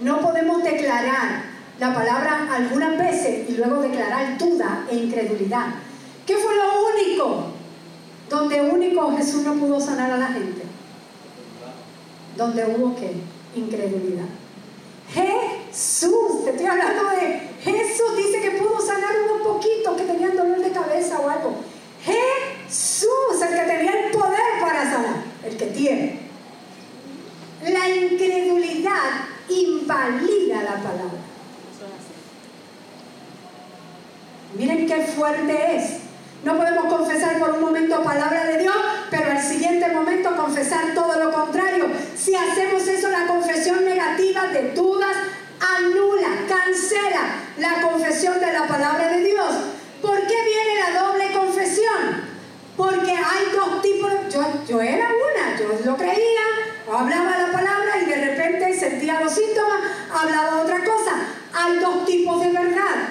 [0.00, 1.42] No podemos declarar
[1.80, 5.66] la palabra algunas veces y luego declarar duda e incredulidad.
[6.26, 7.46] ¿Qué fue lo único
[8.28, 10.62] donde único Jesús no pudo sanar a la gente?
[12.36, 13.12] Donde hubo qué?
[13.56, 14.26] Incredulidad.
[15.12, 20.60] Jesús, te estoy hablando de Jesús, dice que pudo sanar unos poquitos que tenían dolor
[20.60, 21.56] de cabeza o algo.
[22.04, 26.20] Jesús, el que tenía el poder para sanar, el que tiene.
[27.62, 31.18] La incredulidad invalida la palabra.
[34.56, 36.08] Miren qué fuerte es.
[36.44, 38.76] No podemos confesar por un momento palabra de Dios,
[39.10, 41.86] pero al siguiente momento confesar todo lo contrario.
[42.16, 45.16] Si hacemos eso, la confesión negativa de dudas
[45.60, 47.20] anula, cancela
[47.58, 49.54] la confesión de la palabra de Dios.
[50.00, 52.28] ¿Por qué viene la doble confesión?
[52.76, 54.12] Porque hay dos tipos.
[54.32, 56.42] Yo, yo era una, yo lo creía,
[56.86, 57.67] hablaba la palabra
[58.78, 59.80] sentía los síntomas,
[60.12, 61.12] hablaba otra cosa.
[61.52, 63.08] Hay dos tipos de verdad.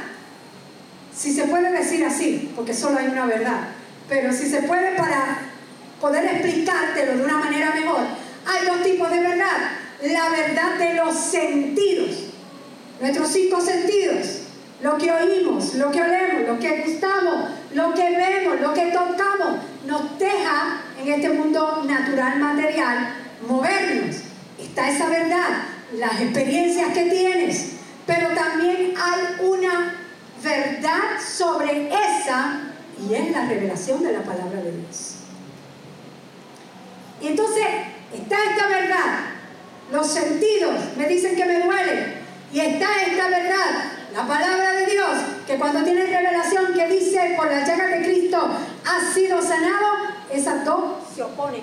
[1.16, 3.70] Si se puede decir así, porque solo hay una verdad,
[4.08, 5.40] pero si se puede para
[6.00, 8.02] poder explicártelo de una manera mejor,
[8.46, 9.72] hay dos tipos de verdad.
[10.04, 12.28] La verdad de los sentidos,
[13.02, 14.42] nuestros cinco sentidos,
[14.82, 19.60] lo que oímos, lo que olemos, lo que gustamos, lo que vemos, lo que tocamos,
[19.88, 23.16] nos deja en este mundo natural material
[23.48, 24.27] movernos.
[24.58, 27.72] Está esa verdad, las experiencias que tienes,
[28.06, 29.96] pero también hay una
[30.44, 32.62] verdad sobre esa
[33.08, 35.16] y es la revelación de la palabra de Dios.
[37.22, 37.66] Y entonces
[38.14, 39.20] está esta verdad,
[39.92, 42.18] los sentidos me dicen que me duele,
[42.54, 45.10] y está esta verdad, la palabra de Dios,
[45.46, 48.50] que cuando tiene revelación que dice por la llaga de Cristo
[48.86, 51.62] ha sido sanado, esas dos se oponen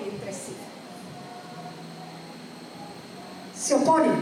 [3.65, 4.21] Se oponen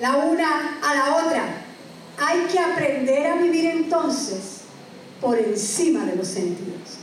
[0.00, 1.44] la una a la otra.
[2.18, 4.62] Hay que aprender a vivir entonces
[5.20, 7.00] por encima de los sentidos.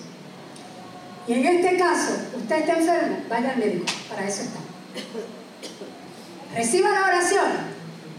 [1.27, 4.60] Y en este caso, usted está enfermo, vaya al médico, para eso está.
[6.56, 7.45] Reciba la oración.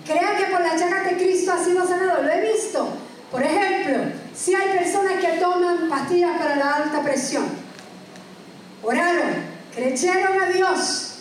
[0.07, 2.23] Crea que por la llaga de Cristo ha sido sanado.
[2.23, 2.89] Lo he visto.
[3.33, 3.99] Por ejemplo,
[4.33, 7.47] si hay personas que toman pastillas para la alta presión,
[8.81, 9.33] oraron,
[9.75, 11.12] creyeron a Dios.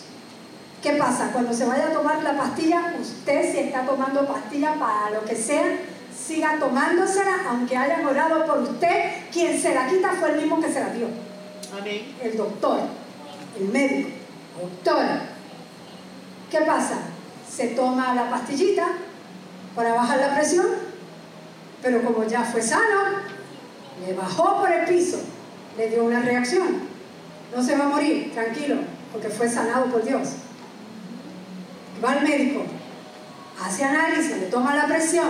[0.82, 1.32] ¿Qué pasa?
[1.32, 5.36] Cuando se vaya a tomar la pastilla, usted si está tomando pastilla para lo que
[5.36, 5.78] sea,
[6.12, 10.72] siga tomándosela, aunque hayan orado por usted, quien se la quita fue el mismo que
[10.72, 11.08] se la dio.
[11.80, 12.16] Amén.
[12.22, 12.80] El doctor,
[13.60, 14.10] el médico,
[14.60, 15.06] doctor.
[16.50, 16.96] ¿Qué pasa?
[17.48, 18.88] Se toma la pastillita
[19.76, 20.66] para bajar la presión,
[21.84, 23.22] pero como ya fue sano,
[24.06, 25.20] le bajó por el piso,
[25.78, 26.90] le dio una reacción.
[27.56, 28.78] No se va a morir, tranquilo,
[29.12, 30.30] porque fue sanado por Dios.
[32.04, 32.64] Va al médico,
[33.64, 35.30] hace análisis, le toma la presión,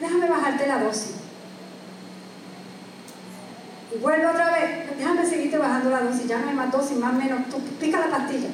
[0.00, 1.16] déjame bajarte la dosis.
[3.94, 7.12] Y vuelve otra vez, déjame seguirte bajando la dosis, ya no hay más dosis, más
[7.12, 8.48] menos, tú pica la pastilla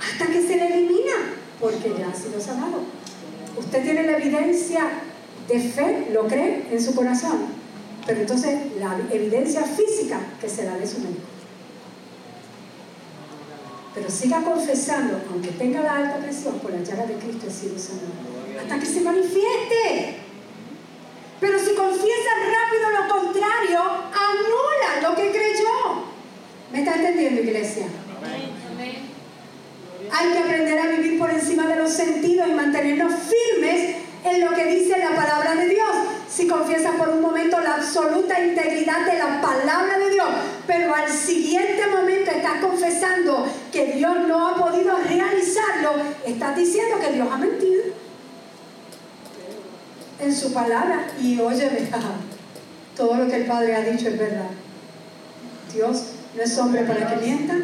[0.00, 1.16] hasta que se le elimina,
[1.60, 2.82] porque ya ha sido sanado.
[3.56, 4.82] Usted tiene la evidencia
[5.48, 7.46] de fe, lo cree en su corazón,
[8.06, 11.33] pero entonces la evidencia física que se la de su médico.
[13.94, 17.78] Pero siga confesando, aunque tenga la alta presión, por la llaga de Cristo ha sido
[17.78, 20.16] sanado, hasta que se manifieste.
[21.40, 26.14] Pero si confiesa rápido lo contrario, anula lo que creyó.
[26.72, 27.86] ¿Me está entendiendo, iglesia?
[30.10, 34.54] Hay que aprender a vivir por encima de los sentidos y mantenernos firmes en lo
[34.54, 35.90] que dice la palabra de Dios.
[36.28, 37.80] Si confiesas por un momento la
[38.14, 40.28] absoluta integridad de la palabra de Dios,
[40.66, 47.12] pero al siguiente momento estás confesando que Dios no ha podido realizarlo, estás diciendo que
[47.12, 47.82] Dios ha mentido
[50.20, 51.06] en su palabra.
[51.20, 51.70] Y oye,
[52.96, 54.50] todo lo que el Padre ha dicho es verdad.
[55.72, 56.04] Dios
[56.36, 57.54] no es hombre para que mienta,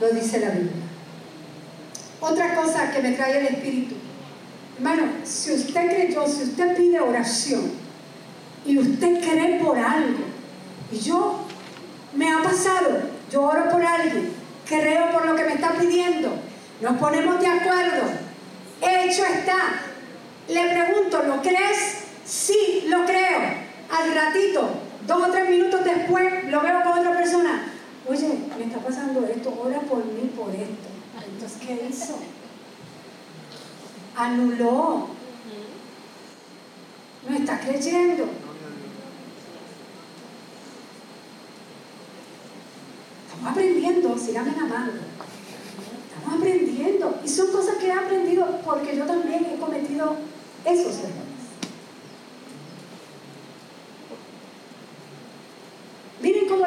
[0.00, 0.72] lo dice la Biblia.
[2.20, 3.94] Otra cosa que me trae el Espíritu.
[4.76, 7.89] Hermano, si usted creyó, si usted pide oración
[8.66, 10.24] y usted cree por algo,
[10.92, 11.40] y yo
[12.14, 14.32] me ha pasado, yo oro por alguien,
[14.66, 16.30] creo por lo que me está pidiendo,
[16.80, 18.02] nos ponemos de acuerdo,
[18.80, 19.82] hecho está.
[20.48, 22.06] Le pregunto, ¿lo crees?
[22.24, 23.38] Sí, lo creo.
[23.90, 24.68] Al ratito,
[25.06, 27.70] dos o tres minutos después, lo veo con otra persona
[28.10, 30.88] oye, me está pasando esto, ora por mí por esto.
[31.32, 32.18] Entonces, ¿qué hizo?
[34.16, 35.08] Anuló.
[37.28, 38.24] No está creyendo.
[43.40, 45.00] Estamos aprendiendo, síganme amando.
[46.14, 47.20] Estamos aprendiendo.
[47.24, 50.16] Y son cosas que he aprendido porque yo también he cometido
[50.62, 51.30] esos errores.
[56.20, 56.66] Miren cómo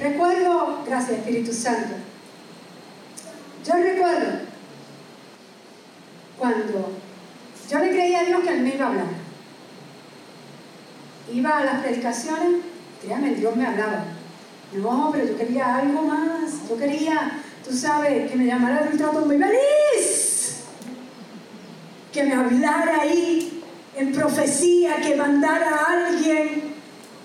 [0.00, 1.94] Recuerdo, gracias Espíritu Santo,
[3.64, 4.40] yo recuerdo
[6.38, 6.90] cuando
[7.70, 9.06] yo le creía a Dios que Él me iba a hablar.
[11.32, 12.62] Iba a las predicaciones,
[13.02, 14.04] créanme, Dios me hablaba.
[14.72, 16.68] No, pero yo quería algo más.
[16.68, 20.64] Yo quería, tú sabes, que me llamara de un trato muy feliz.
[22.12, 23.62] Que me hablara ahí
[23.96, 26.74] en profecía, que mandara a alguien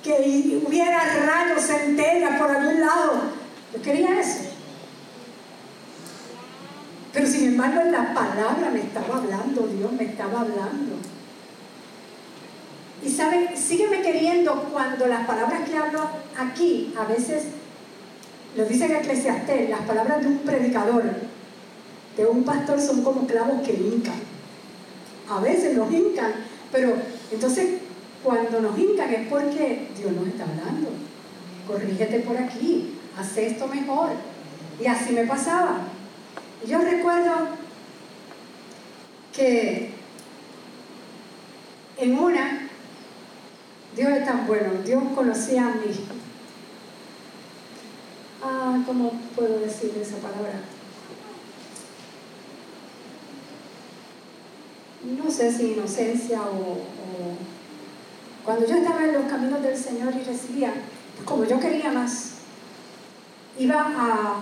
[0.03, 3.21] que hubiera rayos centellas por algún lado.
[3.73, 4.49] Yo quería eso.
[7.11, 10.97] Pero sin embargo en la palabra me estaba hablando, Dios me estaba hablando.
[13.03, 16.01] Y saben, sígueme queriendo cuando las palabras que hablo
[16.37, 17.45] aquí, a veces,
[18.55, 21.03] lo dice en Eclesiastés, las palabras de un predicador,
[22.17, 24.19] de un pastor son como clavos que hincan.
[25.29, 26.33] A veces los hincan,
[26.71, 26.93] pero
[27.31, 27.79] entonces
[28.23, 30.89] cuando nos hincan es porque Dios nos está hablando.
[31.67, 34.09] Corrígete por aquí, haz esto mejor.
[34.81, 35.79] Y así me pasaba.
[36.65, 37.31] Y yo recuerdo
[39.33, 39.91] que
[41.97, 42.68] en una,
[43.99, 45.91] Dios es tan bueno, Dios conocía a mí.
[48.41, 50.61] Ah, ¿cómo puedo decir esa palabra?
[55.03, 56.77] No sé si inocencia o.
[58.45, 60.71] Cuando yo estaba en los caminos del Señor y recibía,
[61.25, 62.35] como yo quería más,
[63.57, 64.41] iba a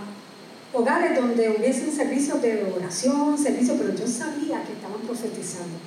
[0.72, 5.80] hogares donde hubiesen servicios de oración, servicios, pero yo sabía que estaban profetizando.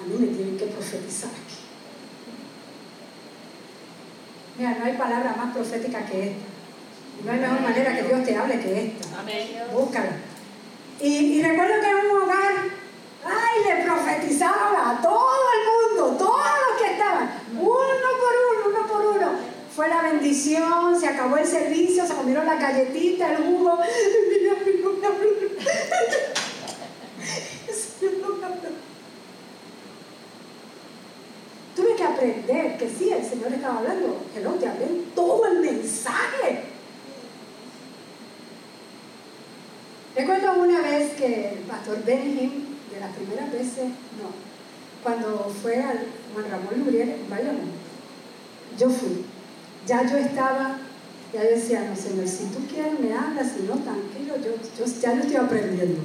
[0.00, 1.57] A mí me tienen que profetizar aquí.
[4.58, 6.42] Mira, no hay palabra más profética que esta.
[7.24, 9.20] No hay mejor manera que Dios te hable que esta.
[9.20, 9.48] Amén.
[9.72, 10.10] Búscala.
[11.00, 12.54] Y, y recuerdo que en un hogar,
[13.24, 18.34] ay, le profetizaba a todo el mundo, todos los que estaban, uno por
[18.66, 19.30] uno, uno por uno.
[19.74, 23.78] Fue la bendición, se acabó el servicio, se comieron la galletita, el jugo.
[31.76, 34.20] Tuve que aprender que sí, el Señor estaba hablando.
[34.34, 36.64] Hello, te hablé todo el mensaje.
[40.16, 43.84] Recuerdo una vez que el pastor Benjamin, de las primeras veces,
[44.18, 44.32] no,
[45.04, 47.60] cuando fue al Juan Ramón Luriel en Bayona,
[48.76, 49.24] yo fui.
[49.86, 50.78] Ya yo estaba,
[51.32, 55.14] ya decía, no Señor, si tú quieres me hablas, si no, tranquilo, yo, yo ya
[55.14, 56.00] lo estoy aprendiendo.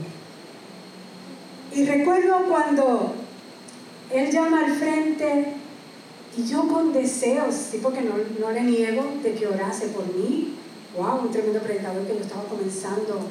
[1.73, 3.13] Y recuerdo cuando
[4.11, 5.53] él llama al frente
[6.37, 10.55] y yo con deseos, sí, porque no, no le niego de que orase por mí.
[10.95, 13.21] Wow, un tremendo predicador que yo estaba comenzando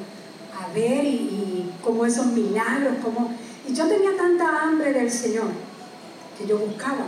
[0.59, 3.33] a ver y, y como esos milagros, como...
[3.67, 5.47] Y yo tenía tanta hambre del Señor
[6.37, 7.07] que yo buscaba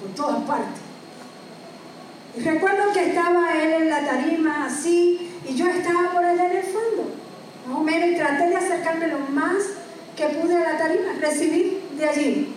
[0.00, 0.87] por todas partes.
[2.36, 6.56] Y recuerdo que estaba él en la tarima así y yo estaba por allá en
[6.58, 7.10] el fondo,
[7.66, 9.56] más o menos, y traté de acercarme lo más
[10.16, 12.54] que pude a la tarima, recibir de allí.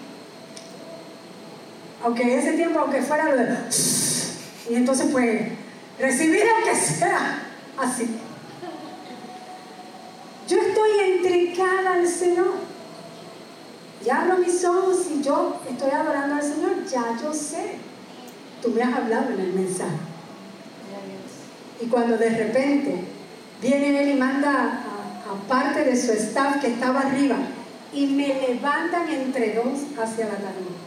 [2.04, 3.58] Aunque en ese tiempo, aunque fuera lo de...
[4.70, 5.50] Y entonces pues,
[6.00, 7.44] recibir aunque sea
[7.78, 8.08] así.
[10.48, 12.54] Yo estoy entregada al Señor.
[14.04, 16.84] Ya abro mis ojos y yo estoy adorando al Señor.
[16.92, 17.78] Ya yo sé.
[18.62, 19.98] Tú me has hablado en el mensaje.
[21.82, 23.04] Y cuando de repente
[23.62, 27.38] viene Él y manda a, a parte de su staff que estaba arriba
[27.94, 30.78] y me levantan entre dos hacia la tarima.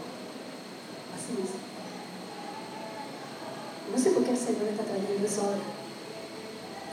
[1.14, 1.64] Así es.
[3.92, 5.58] No sé por qué el Señor está trayendo eso ahora.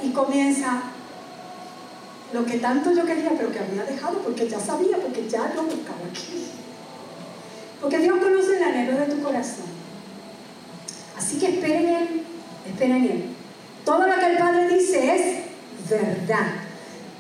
[0.04, 0.82] Y comienza
[2.34, 5.64] lo que tanto yo quería, pero que había dejado, porque ya sabía, porque ya lo
[5.64, 6.48] buscaba aquí.
[7.80, 9.81] Porque Dios conoce el anhelo de tu corazón.
[11.18, 12.24] Así que esperen en Él,
[12.68, 13.26] esperen en Él.
[13.86, 16.48] Todo lo que el Padre dice es verdad.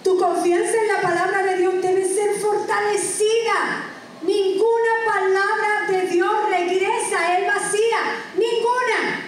[0.03, 3.85] Tu confianza en la palabra de Dios debe ser fortalecida.
[4.21, 7.99] Ninguna palabra de Dios regresa a Él vacía.
[8.35, 9.21] Ninguna.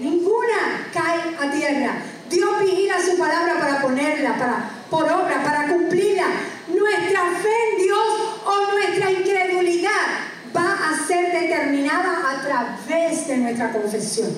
[0.00, 2.02] Ninguna cae a tierra.
[2.28, 6.26] Dios vigila su palabra para ponerla para, por obra, para cumplirla.
[6.68, 10.27] Nuestra fe en Dios o nuestra incredulidad
[10.58, 14.30] va a ser determinada a través de nuestra confesión.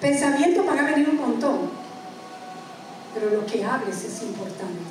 [0.00, 1.70] Pensamientos van a venir un montón,
[3.14, 4.84] pero lo que hables es importante.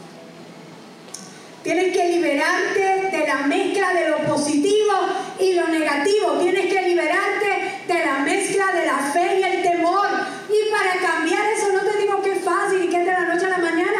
[1.63, 4.93] Tienes que liberarte de la mezcla de lo positivo
[5.39, 6.33] y lo negativo.
[6.39, 10.07] Tienes que liberarte de la mezcla de la fe y el temor.
[10.49, 13.25] Y para cambiar eso no te digo que es fácil y que es de la
[13.25, 13.99] noche a la mañana.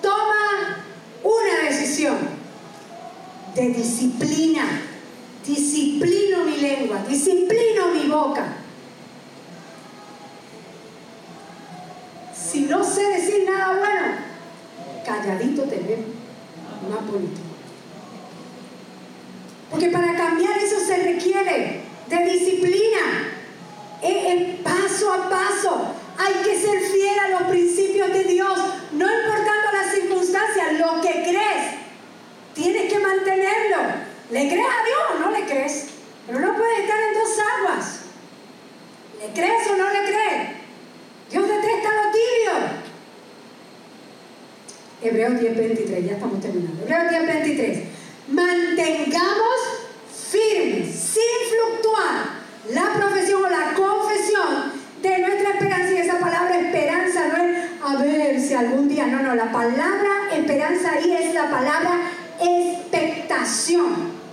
[0.00, 0.82] Toma
[1.22, 2.16] una decisión
[3.54, 4.93] de disciplina.
[5.46, 8.56] Disciplino mi lengua, disciplino mi boca.
[12.34, 14.16] Si no sé decir nada bueno,
[15.04, 15.98] calladito te veo
[16.88, 17.40] más bonito.
[19.70, 23.30] Porque para cambiar eso se requiere de disciplina.
[24.02, 25.94] Es paso a paso.
[26.16, 28.58] Hay que ser fiel a los principios de Dios,
[28.92, 31.74] no importando las circunstancias, lo que crees.
[32.54, 33.78] Tienes que mantenerlo.
[34.30, 35.86] ¿Le crees a Dios crees?
[36.26, 38.00] Pero no puedes estar en dos aguas.
[39.20, 40.50] ¿Le crees o no le crees?
[41.30, 42.84] Dios detesta lo tibio.
[45.02, 46.82] Hebreos 10:23, ya estamos terminando.
[46.82, 47.82] Hebreos 10:23.
[48.28, 49.58] Mantengamos
[50.30, 54.72] firmes, sin fluctuar, la profesión o la confesión
[55.02, 55.92] de nuestra esperanza.
[55.92, 60.30] Y esa palabra esperanza no es a ver si algún día, no, no, la palabra
[60.32, 62.00] esperanza ahí es la palabra
[62.40, 64.23] expectación.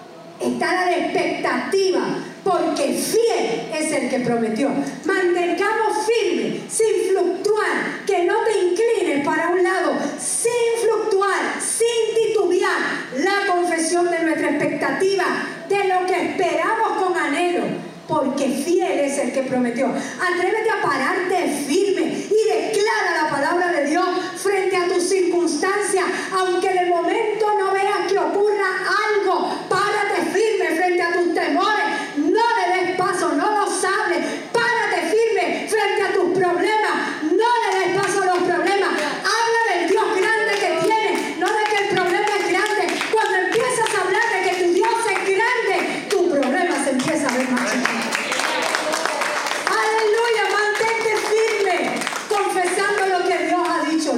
[0.42, 2.02] Está la expectativa,
[2.44, 4.70] porque fiel es el que prometió.
[5.06, 12.80] Mantengamos firme, sin fluctuar, que no te inclines para un lado, sin fluctuar, sin titubear,
[13.18, 15.26] la confesión de nuestra expectativa,
[15.70, 17.66] de lo que esperamos con anhelo,
[18.08, 19.88] porque fiel es el que prometió.
[19.88, 26.74] Atrévete a pararte firme y declara la palabra de Dios frente a tus circunstancias, aunque
[26.74, 29.62] de momento no veas que ocurra algo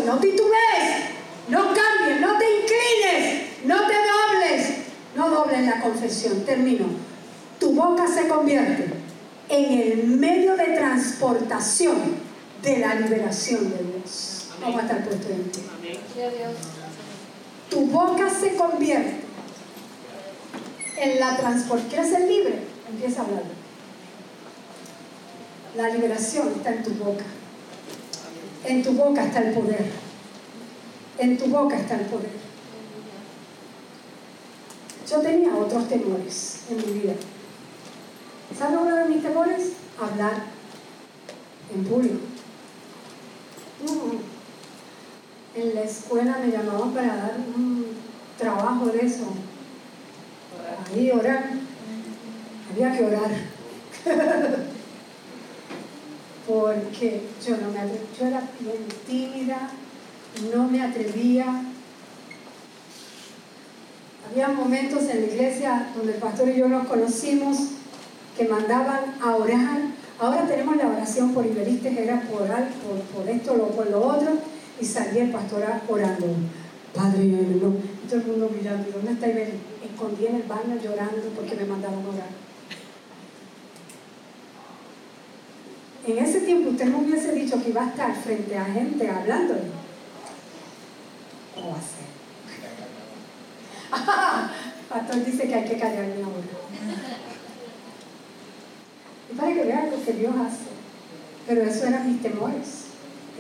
[0.06, 1.06] no titubees,
[1.50, 4.68] no cambies, no te inclines, no te dobles,
[5.16, 6.46] no dobles la confesión.
[6.46, 6.86] Termino.
[7.60, 8.88] Tu boca se convierte
[9.50, 11.98] en el medio de transportación
[12.62, 14.50] de la liberación de Dios.
[14.62, 15.62] Vamos a estar puestos en ti.
[17.70, 19.24] Tu boca se convierte
[21.44, 21.90] transportación.
[21.90, 22.60] ¿Quieres ser libre?
[22.90, 23.44] Empieza a hablar.
[25.76, 27.26] La liberación está en tu boca.
[28.64, 29.86] En tu boca está el poder.
[31.18, 32.32] En tu boca está el poder.
[35.10, 37.14] Yo tenía otros temores en mi vida.
[38.58, 39.74] ¿Sabes uno de mis temores?
[40.00, 40.46] Hablar
[41.74, 42.20] en público.
[43.82, 45.60] Mm.
[45.60, 47.86] En la escuela me llamaban para dar un
[48.40, 49.26] trabajo de eso.
[50.94, 51.46] Ahí orar.
[52.72, 53.32] Había que orar.
[56.48, 57.80] Porque yo no me
[58.20, 59.70] yo era bien tímida,
[60.54, 61.64] no me atrevía.
[64.30, 67.58] Había momentos en la iglesia donde el pastor y yo nos conocimos
[68.38, 69.82] que mandaban a orar.
[70.20, 74.32] Ahora tenemos la oración por Iberistes, era por, por, por esto o por lo otro,
[74.80, 76.28] y salía el pastor orando.
[76.94, 77.93] Padre, no.
[78.14, 79.60] Y el mundo mirando, ¿dónde está Iberistes?
[79.84, 82.30] Escondí en el baño llorando porque me mandaban a orar.
[86.06, 89.64] En ese tiempo usted no hubiese dicho que iba a estar frente a gente hablándole.
[91.56, 92.04] ¿Cómo va a ser?
[94.90, 96.38] Pastor dice que hay que callarme ahora.
[99.32, 100.70] Y para que vean lo que Dios hace.
[101.48, 102.84] Pero eso eran mis temores.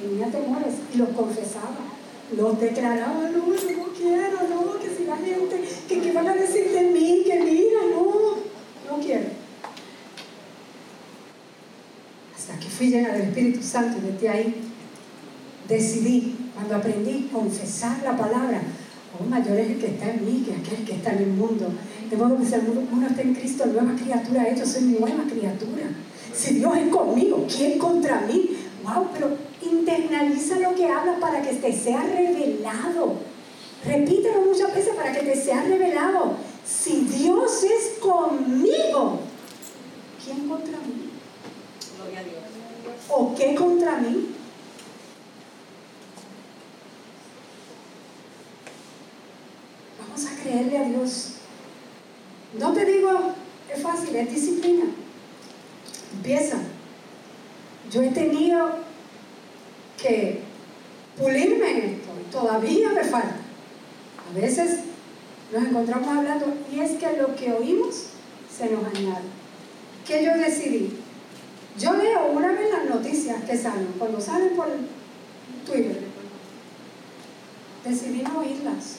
[0.01, 1.93] Tenía temores y los confesaba.
[2.35, 6.69] Los declaraba, no, no quiero, no, que si la gente, que qué van a decir
[6.71, 8.35] de mí, que mira, no,
[8.89, 9.25] no quiero.
[12.35, 14.55] Hasta que fui llena del Espíritu Santo y desde ahí
[15.67, 18.61] decidí, cuando aprendí a confesar la palabra,
[19.19, 21.71] oh, mayor es el que está en mí que aquel que está en el mundo.
[22.09, 25.83] De modo que si uno está en Cristo, nueva criatura hecho, soy nueva criatura.
[26.33, 28.49] Si Dios es conmigo, ¿quién contra mí?
[28.83, 29.37] Wow, pero
[29.71, 33.17] internaliza lo que habla para que te sea revelado.
[33.85, 36.37] Repítelo muchas veces para que te sea revelado.
[36.65, 39.19] Si Dios es conmigo,
[40.23, 41.09] ¿quién contra mí?
[41.97, 42.43] Gloria a Dios.
[43.09, 44.29] ¿O qué contra mí?
[49.99, 51.33] Vamos a creerle a Dios.
[52.57, 53.33] No te digo,
[53.73, 54.85] es fácil, es disciplina.
[56.13, 56.57] Empieza.
[57.91, 58.92] Yo he tenido
[60.03, 60.41] que
[61.17, 63.37] pulirme en esto, todavía me falta.
[64.29, 64.79] A veces
[65.51, 68.07] nos encontramos hablando y es que lo que oímos
[68.55, 69.23] se nos añade.
[70.05, 70.99] ¿Qué yo decidí?
[71.79, 74.67] Yo leo una vez las noticias que salen, cuando salen por
[75.65, 76.03] Twitter,
[77.85, 78.97] decidí no oírlas.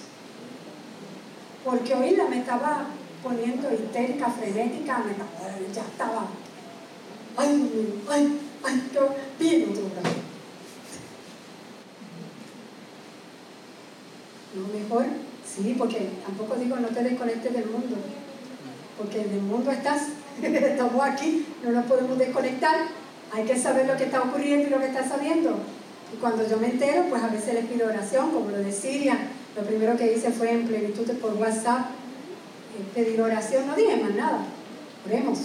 [1.64, 2.86] Porque oírlas me estaba
[3.22, 6.26] poniendo histérica, frenética, me ya estaba.
[7.36, 9.90] Ay, ay, ay, yo bien otro
[14.54, 15.04] No, mejor,
[15.44, 17.96] sí, porque tampoco digo no te desconectes del mundo.
[18.96, 20.08] Porque en el mundo estás,
[20.42, 22.76] estamos aquí, no nos podemos desconectar.
[23.32, 25.56] Hay que saber lo que está ocurriendo y lo que está saliendo.
[26.12, 28.72] Y cuando yo me entero, pues a veces les pido oración, como lo de.
[29.56, 31.86] Lo primero que hice fue en plenitud por WhatsApp
[32.94, 34.38] pedir oración, no dije más nada,
[35.06, 35.38] oremos.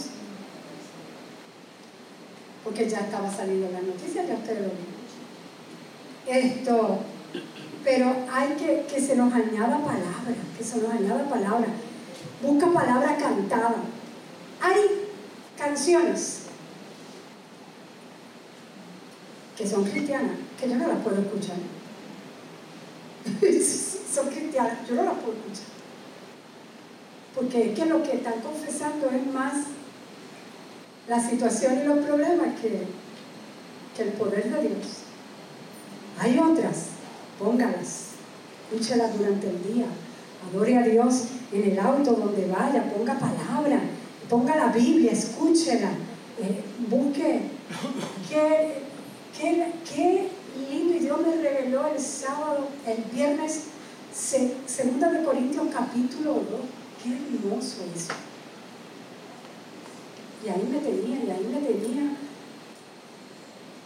[2.64, 5.00] Porque ya estaba saliendo la noticia, ya ustedes lo vieron.
[6.28, 7.00] Esto,
[7.84, 11.68] pero hay que que se nos añada palabra, que se nos añada palabra.
[12.42, 13.76] Busca palabra cantada.
[14.62, 15.08] Hay
[15.58, 16.44] canciones
[19.58, 21.58] que son cristianas, que yo no las puedo escuchar.
[24.14, 25.68] son cristianas, yo no las puedo escuchar.
[27.36, 29.54] Porque es que lo que están confesando es más
[31.08, 32.84] la situación y los problemas que,
[33.96, 34.88] que el poder de Dios.
[36.20, 36.99] Hay otras,
[37.40, 38.10] póngalas,
[38.70, 39.86] escúchalas durante el día,
[40.48, 43.82] adore a Dios en el auto donde vaya, ponga palabra,
[44.30, 45.92] ponga la Biblia, escúchela,
[46.40, 47.42] eh, busque.
[48.28, 48.84] Qué,
[49.38, 50.30] qué, qué
[50.70, 53.66] lindo y Dios me reveló el sábado, el viernes,
[54.12, 56.44] segunda de Corintios capítulo 2
[57.02, 58.14] Qué hermoso eso.
[60.46, 62.16] Y ahí me tenía, y ahí me tenía.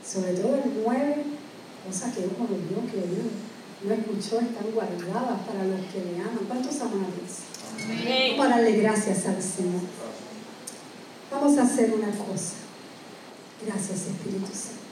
[0.04, 1.24] Sobre todo el 9,
[1.86, 3.28] cosas que como Dios que Dios
[3.86, 6.46] no escuchó, están guardadas para los que le aman.
[6.48, 8.38] ¿Cuántos aman a?
[8.38, 9.82] Para darle gracias al Señor.
[11.32, 12.54] Vamos a hacer una cosa.
[13.66, 14.84] Gracias, Espíritu Santo.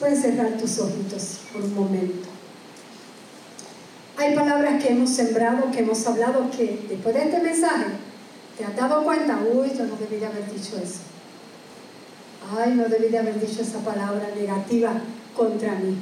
[0.00, 2.28] Puedes cerrar tus ojitos por un momento.
[4.16, 7.86] Hay palabras que hemos sembrado, que hemos hablado, que después de este mensaje
[8.58, 11.00] te has dado cuenta, uy, yo no debí haber dicho eso.
[12.56, 14.92] Ay, no debí de haber dicho esa palabra negativa
[15.36, 15.96] contra mí.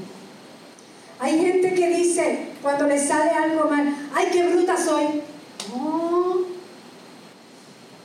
[1.20, 5.22] Hay gente que dice, cuando le sale algo mal, ay, qué bruta soy.
[5.68, 6.46] No.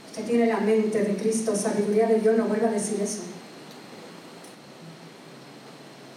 [0.10, 3.22] Usted tiene la mente de Cristo, sabiduría de Dios, no vuelva a decir eso.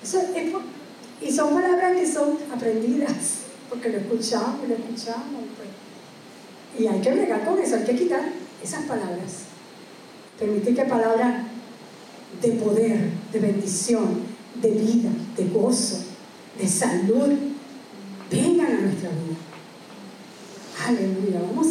[0.03, 0.21] eso
[1.21, 5.45] y son palabras que son aprendidas, porque lo escuchamos y lo escuchamos.
[5.57, 6.81] Pues.
[6.81, 8.23] Y hay que bregar con eso, hay que quitar
[8.63, 9.45] esas palabras.
[10.39, 11.45] Permitir que palabras
[12.41, 14.23] de poder, de bendición,
[14.63, 16.05] de vida, de gozo,
[16.59, 17.33] de salud,
[18.31, 19.37] vengan a nuestra vida.
[20.87, 21.67] Aleluya, vamos,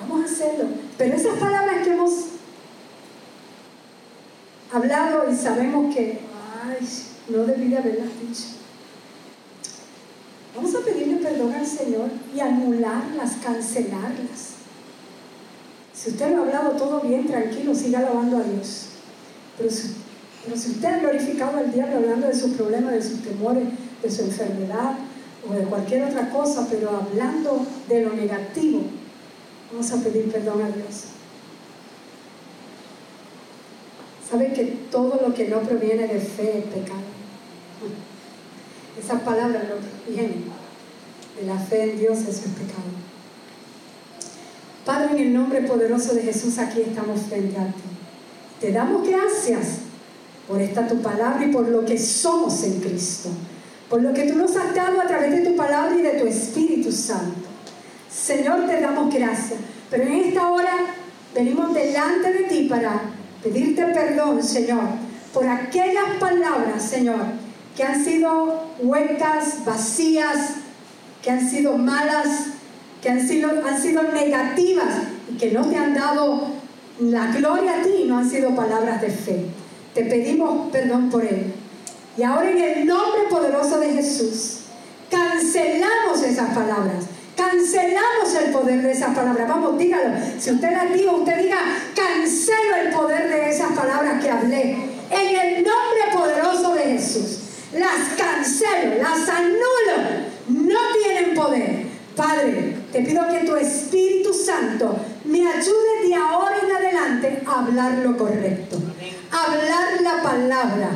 [0.00, 0.68] vamos a hacerlo.
[0.96, 2.12] Pero esas palabras que hemos
[4.72, 6.20] hablado y sabemos que,
[6.64, 6.88] ay,
[7.28, 8.60] no debí de haberlas dicho.
[10.54, 14.50] Vamos a pedirle perdón al Señor y anularlas, cancelarlas.
[15.94, 18.86] Si usted lo ha hablado todo bien, tranquilo, siga alabando a Dios.
[19.56, 19.94] Pero si,
[20.44, 23.64] pero si usted ha glorificado al diablo hablando de sus problemas, de sus temores,
[24.02, 24.98] de su enfermedad
[25.48, 28.82] o de cualquier otra cosa, pero hablando de lo negativo,
[29.70, 31.04] vamos a pedir perdón a Dios.
[34.30, 37.00] ¿Sabe que todo lo que no proviene de fe es pecado?
[39.02, 39.76] Esas palabras no
[41.40, 42.90] de la fe en Dios, eso es pecado.
[44.84, 47.82] Padre, en el nombre poderoso de Jesús, aquí estamos frente a ti.
[48.60, 49.78] Te damos gracias
[50.46, 53.30] por esta tu palabra y por lo que somos en Cristo
[53.90, 56.26] por lo que tú nos has dado a través de tu palabra y de tu
[56.26, 57.48] Espíritu Santo.
[58.08, 59.58] Señor, te damos gracias.
[59.90, 60.72] Pero en esta hora
[61.34, 63.00] venimos delante de ti para
[63.42, 64.84] pedirte perdón, Señor,
[65.34, 67.20] por aquellas palabras, Señor,
[67.76, 70.54] que han sido huecas, vacías,
[71.20, 72.46] que han sido malas,
[73.02, 74.98] que han sido, han sido negativas
[75.32, 76.48] y que no te han dado
[77.00, 79.46] la gloria a ti, no han sido palabras de fe.
[79.94, 81.59] Te pedimos perdón por ello.
[82.20, 84.58] Y ahora en el nombre poderoso de Jesús,
[85.10, 87.06] cancelamos esas palabras.
[87.34, 89.48] Cancelamos el poder de esas palabras.
[89.48, 90.18] Vamos, dígalo.
[90.38, 91.56] Si usted la dijo, usted diga,
[91.96, 94.72] cancelo el poder de esas palabras que hablé.
[95.10, 97.38] En el nombre poderoso de Jesús.
[97.72, 100.28] Las cancelo, las anulo.
[100.48, 101.86] No tienen poder.
[102.16, 104.94] Padre, te pido que tu Espíritu Santo
[105.24, 108.76] me ayude de ahora en adelante a hablar lo correcto.
[109.32, 110.90] hablar la palabra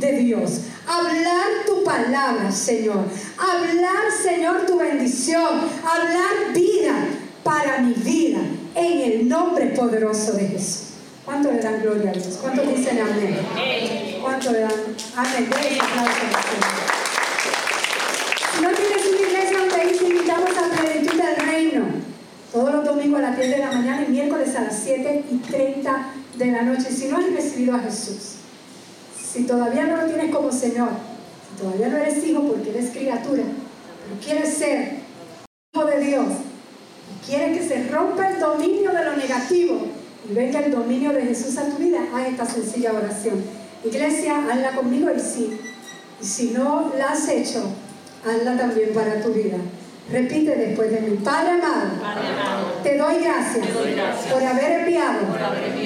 [0.00, 0.60] de Dios.
[0.86, 3.04] Hablar tu palabra, Señor.
[3.38, 5.60] Hablar, Señor, tu bendición.
[5.84, 6.94] Hablar vida
[7.42, 8.40] para mi vida.
[8.74, 10.82] En el nombre poderoso de Jesús.
[11.24, 12.38] ¿Cuánto le dan gloria a Dios?
[12.40, 13.38] ¿Cuánto dicen amén?
[14.22, 14.72] ¿Cuánto le dan
[15.16, 15.48] amén?
[18.54, 21.84] Si no tienes una iglesia donde ir, te invitamos a plenitud del reino.
[22.52, 25.36] Todos los domingos a las 10 de la mañana y miércoles a las 7 y
[25.38, 26.92] 30 de la noche.
[26.92, 28.35] Si no has recibido a Jesús,
[29.36, 30.88] si todavía no lo tienes como Señor,
[31.46, 34.94] si todavía no eres hijo porque eres criatura, pero quieres ser
[35.74, 39.88] hijo de Dios, y quieres que se rompa el dominio de lo negativo
[40.28, 43.44] y venga el dominio de Jesús a tu vida, haz esta sencilla oración.
[43.84, 45.60] Iglesia, hazla conmigo y sí.
[46.20, 47.62] Y si no la has hecho,
[48.26, 49.58] hazla también para tu vida.
[50.10, 51.90] Repite después de mí, Padre amado,
[52.82, 53.66] te, doy gracias,
[54.32, 55.26] por haber enviado,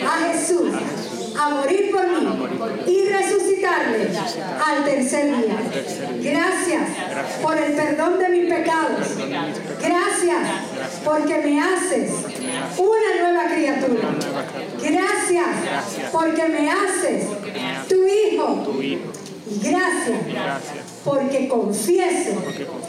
[0.07, 1.10] a Jesús a
[1.49, 2.29] morir por mí
[2.87, 4.11] y resucitarle
[4.67, 6.33] al tercer día.
[6.33, 6.89] Gracias
[7.41, 9.07] por el perdón de mis pecados.
[9.81, 10.39] Gracias
[11.05, 12.11] porque me haces
[12.77, 14.09] una nueva criatura.
[14.83, 17.27] Gracias porque me haces
[17.89, 18.81] tu hijo.
[18.81, 18.99] Y
[19.69, 22.31] gracias porque confieso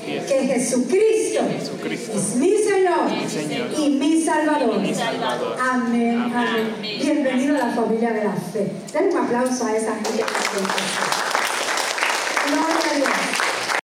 [0.05, 1.41] que Jesucristo
[2.13, 5.55] es mi Señor y mi Salvador.
[5.59, 6.31] Amén.
[6.33, 6.75] Amén.
[6.81, 8.71] Bienvenido a la familia de la fe.
[8.93, 10.23] Den un aplauso a esa gente